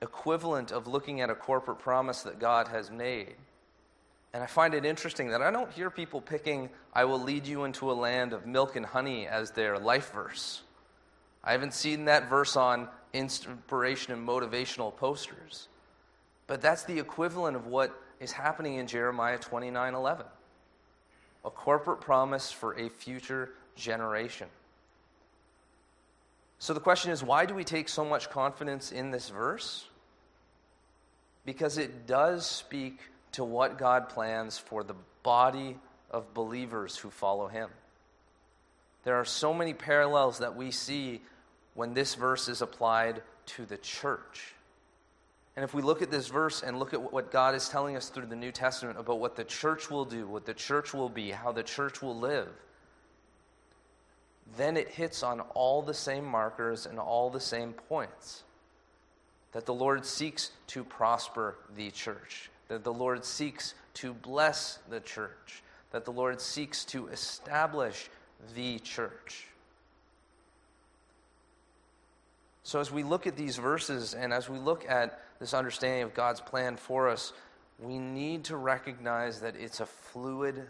equivalent 0.02 0.72
of 0.72 0.88
looking 0.88 1.22
at 1.22 1.30
a 1.30 1.36
corporate 1.36 1.78
promise 1.78 2.24
that 2.24 2.40
God 2.40 2.68
has 2.70 2.90
made. 2.90 3.36
And 4.34 4.42
I 4.42 4.46
find 4.46 4.74
it 4.74 4.86
interesting 4.86 5.30
that 5.30 5.42
I 5.42 5.52
don't 5.52 5.72
hear 5.72 5.90
people 5.90 6.22
picking, 6.22 6.70
I 6.94 7.06
will 7.06 7.20
lead 7.20 7.46
you 7.46 7.66
into 7.66 7.92
a 7.92 7.94
land 7.94 8.32
of 8.32 8.46
milk 8.46 8.76
and 8.76 8.86
honey 8.86 9.28
as 9.28 9.52
their 9.52 9.78
life 9.78 10.14
verse. 10.14 10.62
I 11.44 11.52
haven't 11.52 11.74
seen 11.74 12.06
that 12.06 12.30
verse 12.30 12.56
on 12.56 12.88
inspiration 13.14 14.14
and 14.14 14.28
motivational 14.28 14.96
posters. 14.96 15.68
But 16.48 16.62
that's 16.62 16.84
the 16.84 17.00
equivalent 17.00 17.56
of 17.56 17.68
what 17.68 18.00
is 18.20 18.32
happening 18.32 18.76
in 18.76 18.88
Jeremiah 18.88 19.38
29 19.38 19.96
11. 19.96 20.26
A 21.44 21.50
corporate 21.50 22.02
promise 22.02 22.52
for 22.52 22.78
a 22.78 22.90
future 22.90 23.52
generation. 23.76 24.48
So 26.60 26.74
the 26.74 26.80
question 26.80 27.12
is 27.12 27.24
why 27.24 27.46
do 27.46 27.54
we 27.56 27.64
take 27.64 27.90
so 27.90 28.06
much 28.06 28.30
confidence 28.30 28.92
in 28.92 29.12
this 29.12 29.30
verse? 29.30 29.86
Because 31.44 31.80
it 31.80 32.06
does 32.06 32.46
speak 32.46 33.00
to 33.34 33.44
what 33.44 33.78
God 33.78 34.10
plans 34.10 34.58
for 34.58 34.84
the 34.84 34.96
body 35.24 35.78
of 36.10 36.34
believers 36.34 36.98
who 36.98 37.10
follow 37.10 37.48
Him. 37.48 37.70
There 39.04 39.16
are 39.16 39.26
so 39.26 39.54
many 39.54 39.74
parallels 39.74 40.40
that 40.40 40.56
we 40.56 40.72
see 40.72 41.22
when 41.74 41.94
this 41.94 42.16
verse 42.16 42.48
is 42.48 42.62
applied 42.62 43.22
to 43.48 43.66
the 43.66 43.78
church. 43.78 44.54
And 45.56 45.64
if 45.64 45.74
we 45.74 45.82
look 45.82 46.02
at 46.02 46.12
this 46.12 46.28
verse 46.28 46.64
and 46.64 46.80
look 46.80 46.94
at 46.94 47.12
what 47.12 47.32
God 47.32 47.56
is 47.56 47.68
telling 47.68 47.98
us 47.98 48.10
through 48.10 48.28
the 48.28 48.36
New 48.36 48.52
Testament 48.52 48.98
about 48.98 49.20
what 49.20 49.36
the 49.36 49.44
church 49.44 49.90
will 49.90 50.06
do, 50.06 50.28
what 50.28 50.46
the 50.46 50.54
church 50.54 50.94
will 50.94 51.10
be, 51.10 51.32
how 51.32 51.52
the 51.52 51.64
church 51.64 52.02
will 52.02 52.18
live, 52.18 52.48
then 54.58 54.78
it 54.78 54.90
hits 54.90 55.24
on 55.24 55.42
all 55.54 55.82
the 55.82 55.94
same 55.94 56.26
markers 56.26 56.86
and 56.86 57.00
all 57.00 57.30
the 57.30 57.40
same 57.40 57.74
points. 57.74 58.44
That 59.52 59.66
the 59.66 59.74
Lord 59.74 60.06
seeks 60.06 60.52
to 60.68 60.84
prosper 60.84 61.58
the 61.76 61.92
church, 61.92 62.50
that 62.72 62.86
the 62.86 62.94
Lord 62.94 63.26
seeks 63.26 63.74
to 63.96 64.14
bless 64.14 64.80
the 64.90 65.02
church, 65.02 65.62
that 65.92 66.06
the 66.06 66.12
Lord 66.12 66.40
seeks 66.40 66.86
to 66.86 67.08
establish 67.10 68.10
the 68.56 68.80
church. 68.80 69.48
So, 72.64 72.80
as 72.80 72.90
we 72.90 73.04
look 73.04 73.28
at 73.28 73.36
these 73.36 73.58
verses 73.58 74.14
and 74.14 74.32
as 74.32 74.48
we 74.48 74.58
look 74.58 74.90
at 74.90 75.20
this 75.42 75.54
understanding 75.54 76.04
of 76.04 76.14
God's 76.14 76.40
plan 76.40 76.78
for 76.78 77.10
us, 77.10 77.34
we 77.78 78.00
need 78.00 78.46
to 78.46 78.56
recognize 78.56 79.42
that 79.42 79.58
it's 79.58 79.82
a 79.82 79.86
fluid 79.86 80.64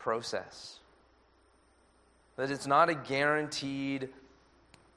process. 0.00 0.80
That 2.34 2.50
it's 2.50 2.66
not 2.66 2.88
a 2.88 2.94
guaranteed 2.96 4.08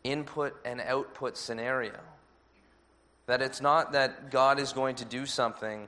input 0.03 0.55
and 0.65 0.81
output 0.81 1.37
scenario. 1.37 1.99
That 3.31 3.41
it's 3.41 3.61
not 3.61 3.93
that 3.93 4.29
God 4.29 4.59
is 4.59 4.73
going 4.73 4.95
to 4.95 5.05
do 5.05 5.25
something 5.25 5.87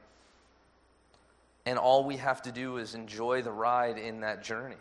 and 1.66 1.78
all 1.78 2.06
we 2.06 2.16
have 2.16 2.42
to 2.44 2.54
do 2.54 2.78
is 2.78 2.96
enjoy 2.96 3.42
the 3.42 3.52
ride 3.52 3.98
in 3.98 4.22
that 4.22 4.46
journey. 4.46 4.78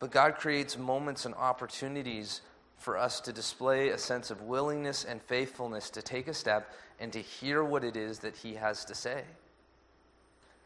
But 0.00 0.10
God 0.10 0.34
creates 0.34 0.76
moments 0.76 1.24
and 1.24 1.34
opportunities 1.34 2.42
for 2.76 2.98
us 2.98 3.22
to 3.22 3.32
display 3.32 3.88
a 3.88 3.96
sense 3.96 4.30
of 4.30 4.42
willingness 4.42 5.02
and 5.06 5.22
faithfulness 5.22 5.88
to 5.88 6.02
take 6.02 6.28
a 6.28 6.34
step 6.34 6.70
and 7.00 7.10
to 7.14 7.20
hear 7.20 7.64
what 7.64 7.84
it 7.84 7.96
is 7.96 8.18
that 8.18 8.36
he 8.36 8.56
has 8.56 8.84
to 8.84 8.94
say. 8.94 9.22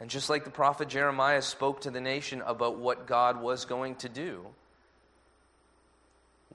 And 0.00 0.10
just 0.10 0.28
like 0.28 0.42
the 0.42 0.50
prophet 0.50 0.88
Jeremiah 0.88 1.40
spoke 1.40 1.82
to 1.82 1.92
the 1.92 2.00
nation 2.00 2.42
about 2.44 2.78
what 2.78 3.06
God 3.06 3.40
was 3.40 3.64
going 3.64 3.94
to 3.94 4.08
do, 4.08 4.44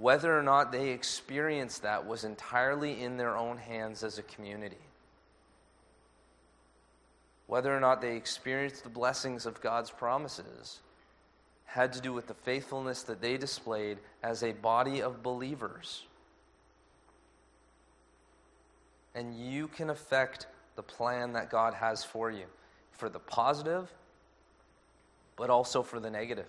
whether 0.01 0.35
or 0.35 0.41
not 0.41 0.71
they 0.71 0.89
experienced 0.89 1.83
that 1.83 2.07
was 2.07 2.23
entirely 2.23 3.03
in 3.03 3.17
their 3.17 3.37
own 3.37 3.55
hands 3.55 4.03
as 4.03 4.17
a 4.17 4.23
community. 4.23 4.75
Whether 7.45 7.75
or 7.75 7.79
not 7.79 8.01
they 8.01 8.15
experienced 8.15 8.83
the 8.83 8.89
blessings 8.89 9.45
of 9.45 9.61
God's 9.61 9.91
promises 9.91 10.79
had 11.65 11.93
to 11.93 12.01
do 12.01 12.13
with 12.13 12.25
the 12.25 12.33
faithfulness 12.33 13.03
that 13.03 13.21
they 13.21 13.37
displayed 13.37 13.99
as 14.23 14.41
a 14.41 14.53
body 14.53 15.03
of 15.03 15.21
believers. 15.21 16.03
And 19.13 19.35
you 19.35 19.67
can 19.67 19.91
affect 19.91 20.47
the 20.75 20.83
plan 20.83 21.33
that 21.33 21.51
God 21.51 21.75
has 21.75 22.03
for 22.03 22.31
you 22.31 22.45
for 22.91 23.07
the 23.07 23.19
positive, 23.19 23.91
but 25.35 25.51
also 25.51 25.83
for 25.83 25.99
the 25.99 26.09
negative. 26.09 26.47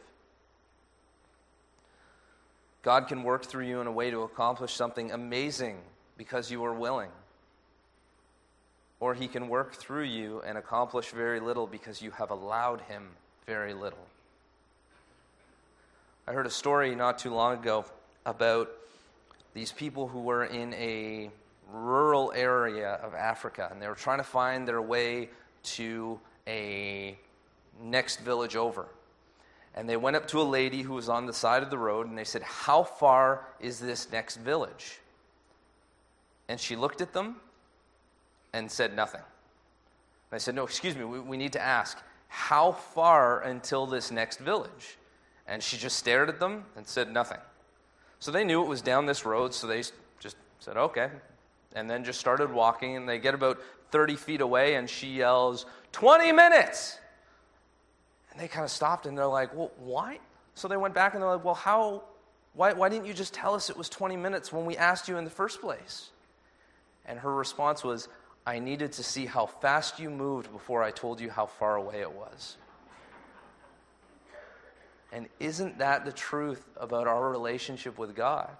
God 2.83 3.07
can 3.07 3.23
work 3.23 3.47
through 3.47 3.66
you 3.66 3.81
in 3.81 3.87
a 3.87 3.92
way 3.92 4.11
to 4.11 4.23
accomplish 4.23 4.75
something 4.75 5.12
amazing 5.12 5.79
because 6.16 6.51
you 6.51 6.64
are 6.64 6.75
willing. 6.75 7.11
Or 8.99 9.14
he 9.14 9.29
can 9.29 9.49
work 9.49 9.75
through 9.75 10.05
you 10.05 10.42
and 10.47 10.59
accomplish 10.59 11.11
very 11.11 11.40
little 11.40 11.66
because 11.66 12.03
you 12.03 12.11
have 12.12 12.31
allowed 12.31 12.81
him 12.83 13.09
very 13.47 13.75
little. 13.75 14.07
I 16.27 16.33
heard 16.33 16.47
a 16.47 16.51
story 16.51 16.95
not 16.95 17.18
too 17.18 17.35
long 17.35 17.55
ago 17.55 17.85
about 18.27 18.71
these 19.55 19.73
people 19.73 20.09
who 20.09 20.21
were 20.21 20.45
in 20.45 20.73
a 20.75 21.31
rural 21.73 22.33
area 22.35 22.95
of 23.03 23.14
Africa 23.14 23.68
and 23.71 23.81
they 23.81 23.88
were 23.88 23.95
trying 23.95 24.18
to 24.18 24.25
find 24.25 24.66
their 24.66 24.83
way 24.83 25.29
to 25.62 26.18
a 26.47 27.16
next 27.83 28.21
village 28.21 28.57
over. 28.57 28.87
And 29.74 29.88
they 29.88 29.96
went 29.96 30.16
up 30.16 30.28
to 30.28 30.40
a 30.40 30.42
lady 30.42 30.82
who 30.82 30.94
was 30.94 31.08
on 31.08 31.26
the 31.26 31.32
side 31.32 31.62
of 31.62 31.70
the 31.70 31.78
road 31.78 32.06
and 32.06 32.16
they 32.16 32.24
said, 32.24 32.42
How 32.42 32.82
far 32.82 33.46
is 33.61 33.80
this 33.80 34.11
next 34.12 34.37
village? 34.37 34.98
And 36.48 36.61
she 36.61 36.76
looked 36.76 37.00
at 37.00 37.12
them 37.12 37.37
and 38.52 38.70
said 38.70 38.94
nothing. 38.94 39.22
And 40.30 40.37
I 40.37 40.38
said, 40.38 40.54
No, 40.54 40.64
excuse 40.64 40.96
me, 40.96 41.04
we, 41.04 41.20
we 41.20 41.37
need 41.37 41.52
to 41.54 41.61
ask, 41.61 41.98
How 42.28 42.72
far 42.72 43.40
until 43.40 43.87
this 43.87 44.11
next 44.11 44.38
village? 44.38 44.98
And 45.46 45.62
she 45.62 45.76
just 45.76 45.96
stared 45.96 46.28
at 46.28 46.38
them 46.38 46.64
and 46.76 46.87
said 46.87 47.12
nothing. 47.12 47.38
So 48.22 48.30
they 48.30 48.44
knew 48.44 48.62
it 48.62 48.68
was 48.68 48.82
down 48.82 49.06
this 49.06 49.26
road, 49.26 49.52
so 49.52 49.66
they 49.66 49.82
just 50.20 50.37
said, 50.61 50.76
okay. 50.76 51.11
And 51.74 51.90
then 51.90 52.04
just 52.04 52.20
started 52.20 52.52
walking, 52.52 52.96
and 52.96 53.08
they 53.08 53.18
get 53.18 53.35
about 53.35 53.61
30 53.90 54.14
feet 54.14 54.40
away, 54.40 54.76
and 54.76 54.88
she 54.88 55.08
yells, 55.08 55.66
20 55.90 56.30
minutes! 56.30 56.98
And 58.33 58.40
they 58.40 58.49
kind 58.49 58.64
of 58.64 58.71
stopped, 58.71 59.07
and 59.07 59.16
they're 59.16 59.27
like, 59.27 59.55
well, 59.55 59.71
why? 59.79 60.18
So 60.55 60.66
they 60.66 60.77
went 60.77 60.95
back, 60.95 61.14
and 61.14 61.23
they're 61.23 61.31
like, 61.31 61.45
well, 61.45 61.55
how? 61.55 62.03
Why, 62.55 62.73
why 62.73 62.88
didn't 62.88 63.07
you 63.07 63.14
just 63.14 63.33
tell 63.33 63.55
us 63.55 63.71
it 63.71 63.77
was 63.77 63.88
20 63.88 64.16
minutes 64.16 64.53
when 64.53 64.66
we 64.66 64.77
asked 64.77 65.09
you 65.09 65.16
in 65.16 65.25
the 65.25 65.31
first 65.31 65.61
place? 65.61 66.11
And 67.07 67.18
her 67.18 67.35
response 67.35 67.83
was, 67.83 68.09
I 68.47 68.59
needed 68.59 68.92
to 68.92 69.05
see 69.05 69.27
how 69.27 69.47
fast 69.47 69.99
you 69.99 70.11
moved 70.11 70.53
before 70.53 70.83
I 70.83 70.90
told 70.90 71.21
you 71.21 71.31
how 71.31 71.47
far 71.47 71.77
away 71.77 72.01
it 72.01 72.12
was. 72.12 72.57
And 75.12 75.29
isn't 75.38 75.79
that 75.79 76.05
the 76.05 76.12
truth 76.12 76.64
about 76.77 77.07
our 77.07 77.31
relationship 77.31 77.99
with 77.99 78.16
God? 78.16 78.51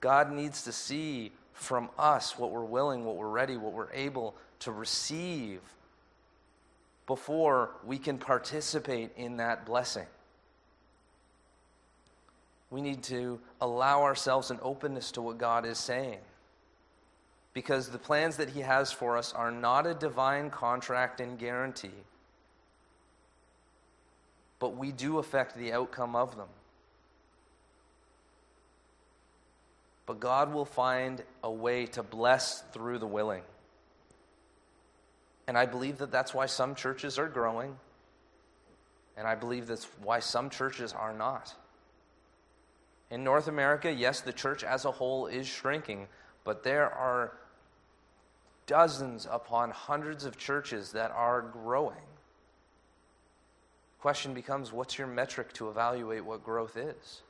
God 0.00 0.30
needs 0.30 0.64
to 0.64 0.72
see 0.72 1.32
from 1.54 1.88
us 1.98 2.38
what 2.38 2.50
we're 2.50 2.64
willing, 2.64 3.04
what 3.04 3.16
we're 3.16 3.28
ready, 3.28 3.56
what 3.56 3.72
we're 3.72 3.92
able 3.92 4.34
to 4.60 4.72
receive 4.72 5.60
before 7.06 7.70
we 7.84 7.98
can 7.98 8.18
participate 8.18 9.10
in 9.16 9.36
that 9.38 9.66
blessing. 9.66 10.06
We 12.70 12.80
need 12.80 13.02
to 13.04 13.40
allow 13.60 14.02
ourselves 14.02 14.50
an 14.50 14.58
openness 14.62 15.12
to 15.12 15.22
what 15.22 15.38
God 15.38 15.66
is 15.66 15.78
saying. 15.78 16.18
Because 17.52 17.88
the 17.88 17.98
plans 17.98 18.36
that 18.38 18.48
He 18.48 18.60
has 18.60 18.92
for 18.92 19.18
us 19.18 19.32
are 19.32 19.50
not 19.50 19.86
a 19.86 19.92
divine 19.92 20.48
contract 20.48 21.20
and 21.20 21.38
guarantee 21.38 21.90
but 24.62 24.76
we 24.76 24.92
do 24.92 25.18
affect 25.18 25.58
the 25.58 25.72
outcome 25.72 26.14
of 26.14 26.36
them. 26.36 26.46
But 30.06 30.20
God 30.20 30.54
will 30.54 30.64
find 30.64 31.20
a 31.42 31.50
way 31.50 31.86
to 31.86 32.04
bless 32.04 32.60
through 32.70 33.00
the 33.00 33.06
willing. 33.08 33.42
And 35.52 35.58
I 35.58 35.66
believe 35.66 35.98
that 35.98 36.10
that's 36.10 36.32
why 36.32 36.46
some 36.46 36.74
churches 36.74 37.18
are 37.18 37.28
growing. 37.28 37.76
And 39.18 39.28
I 39.28 39.34
believe 39.34 39.66
that's 39.66 39.86
why 40.02 40.18
some 40.20 40.48
churches 40.48 40.94
are 40.94 41.12
not. 41.12 41.54
In 43.10 43.22
North 43.22 43.48
America, 43.48 43.92
yes, 43.92 44.22
the 44.22 44.32
church 44.32 44.64
as 44.64 44.86
a 44.86 44.90
whole 44.90 45.26
is 45.26 45.46
shrinking, 45.46 46.08
but 46.42 46.64
there 46.64 46.90
are 46.90 47.34
dozens 48.66 49.28
upon 49.30 49.72
hundreds 49.72 50.24
of 50.24 50.38
churches 50.38 50.92
that 50.92 51.10
are 51.10 51.42
growing. 51.42 52.08
Question 54.00 54.32
becomes 54.32 54.72
what's 54.72 54.96
your 54.96 55.06
metric 55.06 55.52
to 55.52 55.68
evaluate 55.68 56.24
what 56.24 56.42
growth 56.42 56.78
is? 56.78 57.20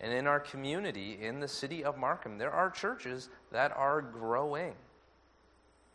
And 0.00 0.14
in 0.14 0.26
our 0.26 0.40
community, 0.40 1.18
in 1.20 1.40
the 1.40 1.48
city 1.48 1.84
of 1.84 1.98
Markham, 1.98 2.38
there 2.38 2.50
are 2.50 2.70
churches 2.70 3.28
that 3.52 3.70
are 3.76 4.00
growing 4.00 4.72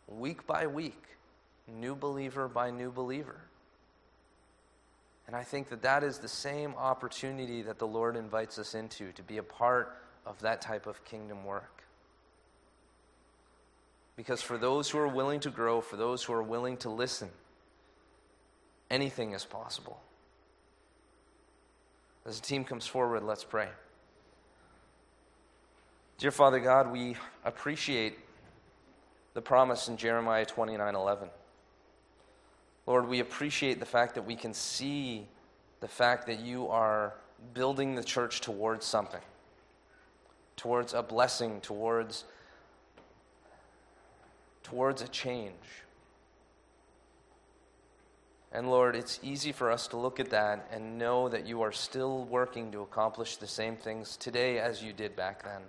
week 0.08 0.46
by 0.46 0.66
week, 0.66 1.02
new 1.66 1.94
believer 1.94 2.48
by 2.48 2.70
new 2.70 2.90
believer. 2.90 3.40
And 5.26 5.34
I 5.34 5.42
think 5.42 5.70
that 5.70 5.82
that 5.82 6.04
is 6.04 6.18
the 6.18 6.28
same 6.28 6.74
opportunity 6.76 7.62
that 7.62 7.78
the 7.78 7.86
Lord 7.86 8.16
invites 8.16 8.58
us 8.58 8.74
into 8.74 9.10
to 9.12 9.22
be 9.22 9.38
a 9.38 9.42
part 9.42 9.96
of 10.24 10.40
that 10.40 10.60
type 10.60 10.86
of 10.86 11.04
kingdom 11.04 11.44
work. 11.44 11.82
Because 14.16 14.40
for 14.40 14.56
those 14.56 14.88
who 14.88 14.98
are 14.98 15.08
willing 15.08 15.40
to 15.40 15.50
grow, 15.50 15.80
for 15.80 15.96
those 15.96 16.22
who 16.22 16.32
are 16.32 16.42
willing 16.42 16.76
to 16.78 16.90
listen, 16.90 17.28
anything 18.90 19.32
is 19.32 19.44
possible. 19.44 20.00
As 22.24 22.40
the 22.40 22.46
team 22.46 22.64
comes 22.64 22.86
forward, 22.86 23.22
let's 23.24 23.44
pray. 23.44 23.68
Dear 26.18 26.30
Father 26.30 26.60
God, 26.60 26.90
we 26.90 27.16
appreciate 27.44 28.18
the 29.36 29.42
promise 29.42 29.88
in 29.88 29.98
Jeremiah 29.98 30.46
29 30.46 30.94
11. 30.94 31.28
Lord, 32.86 33.06
we 33.06 33.20
appreciate 33.20 33.78
the 33.78 33.84
fact 33.84 34.14
that 34.14 34.22
we 34.22 34.34
can 34.34 34.54
see 34.54 35.26
the 35.80 35.88
fact 35.88 36.26
that 36.28 36.40
you 36.40 36.68
are 36.68 37.12
building 37.52 37.96
the 37.96 38.02
church 38.02 38.40
towards 38.40 38.86
something, 38.86 39.20
towards 40.56 40.94
a 40.94 41.02
blessing, 41.02 41.60
towards, 41.60 42.24
towards 44.62 45.02
a 45.02 45.08
change. 45.08 45.52
And 48.52 48.70
Lord, 48.70 48.96
it's 48.96 49.20
easy 49.22 49.52
for 49.52 49.70
us 49.70 49.86
to 49.88 49.98
look 49.98 50.18
at 50.18 50.30
that 50.30 50.66
and 50.72 50.96
know 50.96 51.28
that 51.28 51.46
you 51.46 51.60
are 51.60 51.72
still 51.72 52.24
working 52.24 52.72
to 52.72 52.80
accomplish 52.80 53.36
the 53.36 53.46
same 53.46 53.76
things 53.76 54.16
today 54.16 54.60
as 54.60 54.82
you 54.82 54.94
did 54.94 55.14
back 55.14 55.44
then. 55.44 55.60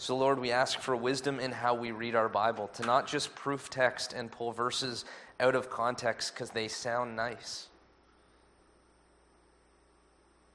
So, 0.00 0.16
Lord, 0.16 0.38
we 0.38 0.52
ask 0.52 0.78
for 0.78 0.94
wisdom 0.94 1.40
in 1.40 1.50
how 1.50 1.74
we 1.74 1.90
read 1.90 2.14
our 2.14 2.28
Bible, 2.28 2.68
to 2.74 2.86
not 2.86 3.08
just 3.08 3.34
proof 3.34 3.68
text 3.68 4.12
and 4.12 4.30
pull 4.30 4.52
verses 4.52 5.04
out 5.40 5.56
of 5.56 5.70
context 5.70 6.32
because 6.32 6.50
they 6.50 6.68
sound 6.68 7.16
nice, 7.16 7.66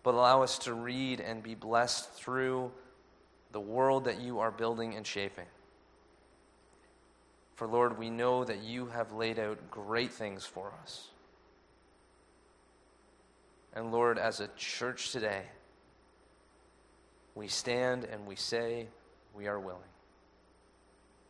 but 0.01 0.13
allow 0.13 0.43
us 0.43 0.57
to 0.59 0.73
read 0.73 1.19
and 1.19 1.43
be 1.43 1.55
blessed 1.55 2.09
through 2.13 2.71
the 3.51 3.59
world 3.59 4.05
that 4.05 4.21
you 4.21 4.39
are 4.39 4.49
building 4.49 4.95
and 4.95 5.05
shaping. 5.05 5.45
For, 7.55 7.67
Lord, 7.67 7.99
we 7.99 8.09
know 8.09 8.45
that 8.45 8.63
you 8.63 8.87
have 8.87 9.11
laid 9.11 9.39
out 9.39 9.69
great 9.69 10.11
things 10.11 10.45
for 10.45 10.71
us. 10.81 11.09
And, 13.75 13.91
Lord, 13.91 14.17
as 14.17 14.39
a 14.39 14.47
church 14.55 15.11
today, 15.11 15.43
we 17.35 17.49
stand 17.49 18.05
and 18.05 18.25
we 18.25 18.35
say, 18.35 18.87
we 19.33 19.47
are 19.47 19.59
willing. 19.59 19.81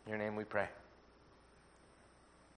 In 0.06 0.12
your 0.12 0.20
name 0.20 0.36
we 0.36 0.44
pray. 0.44 0.68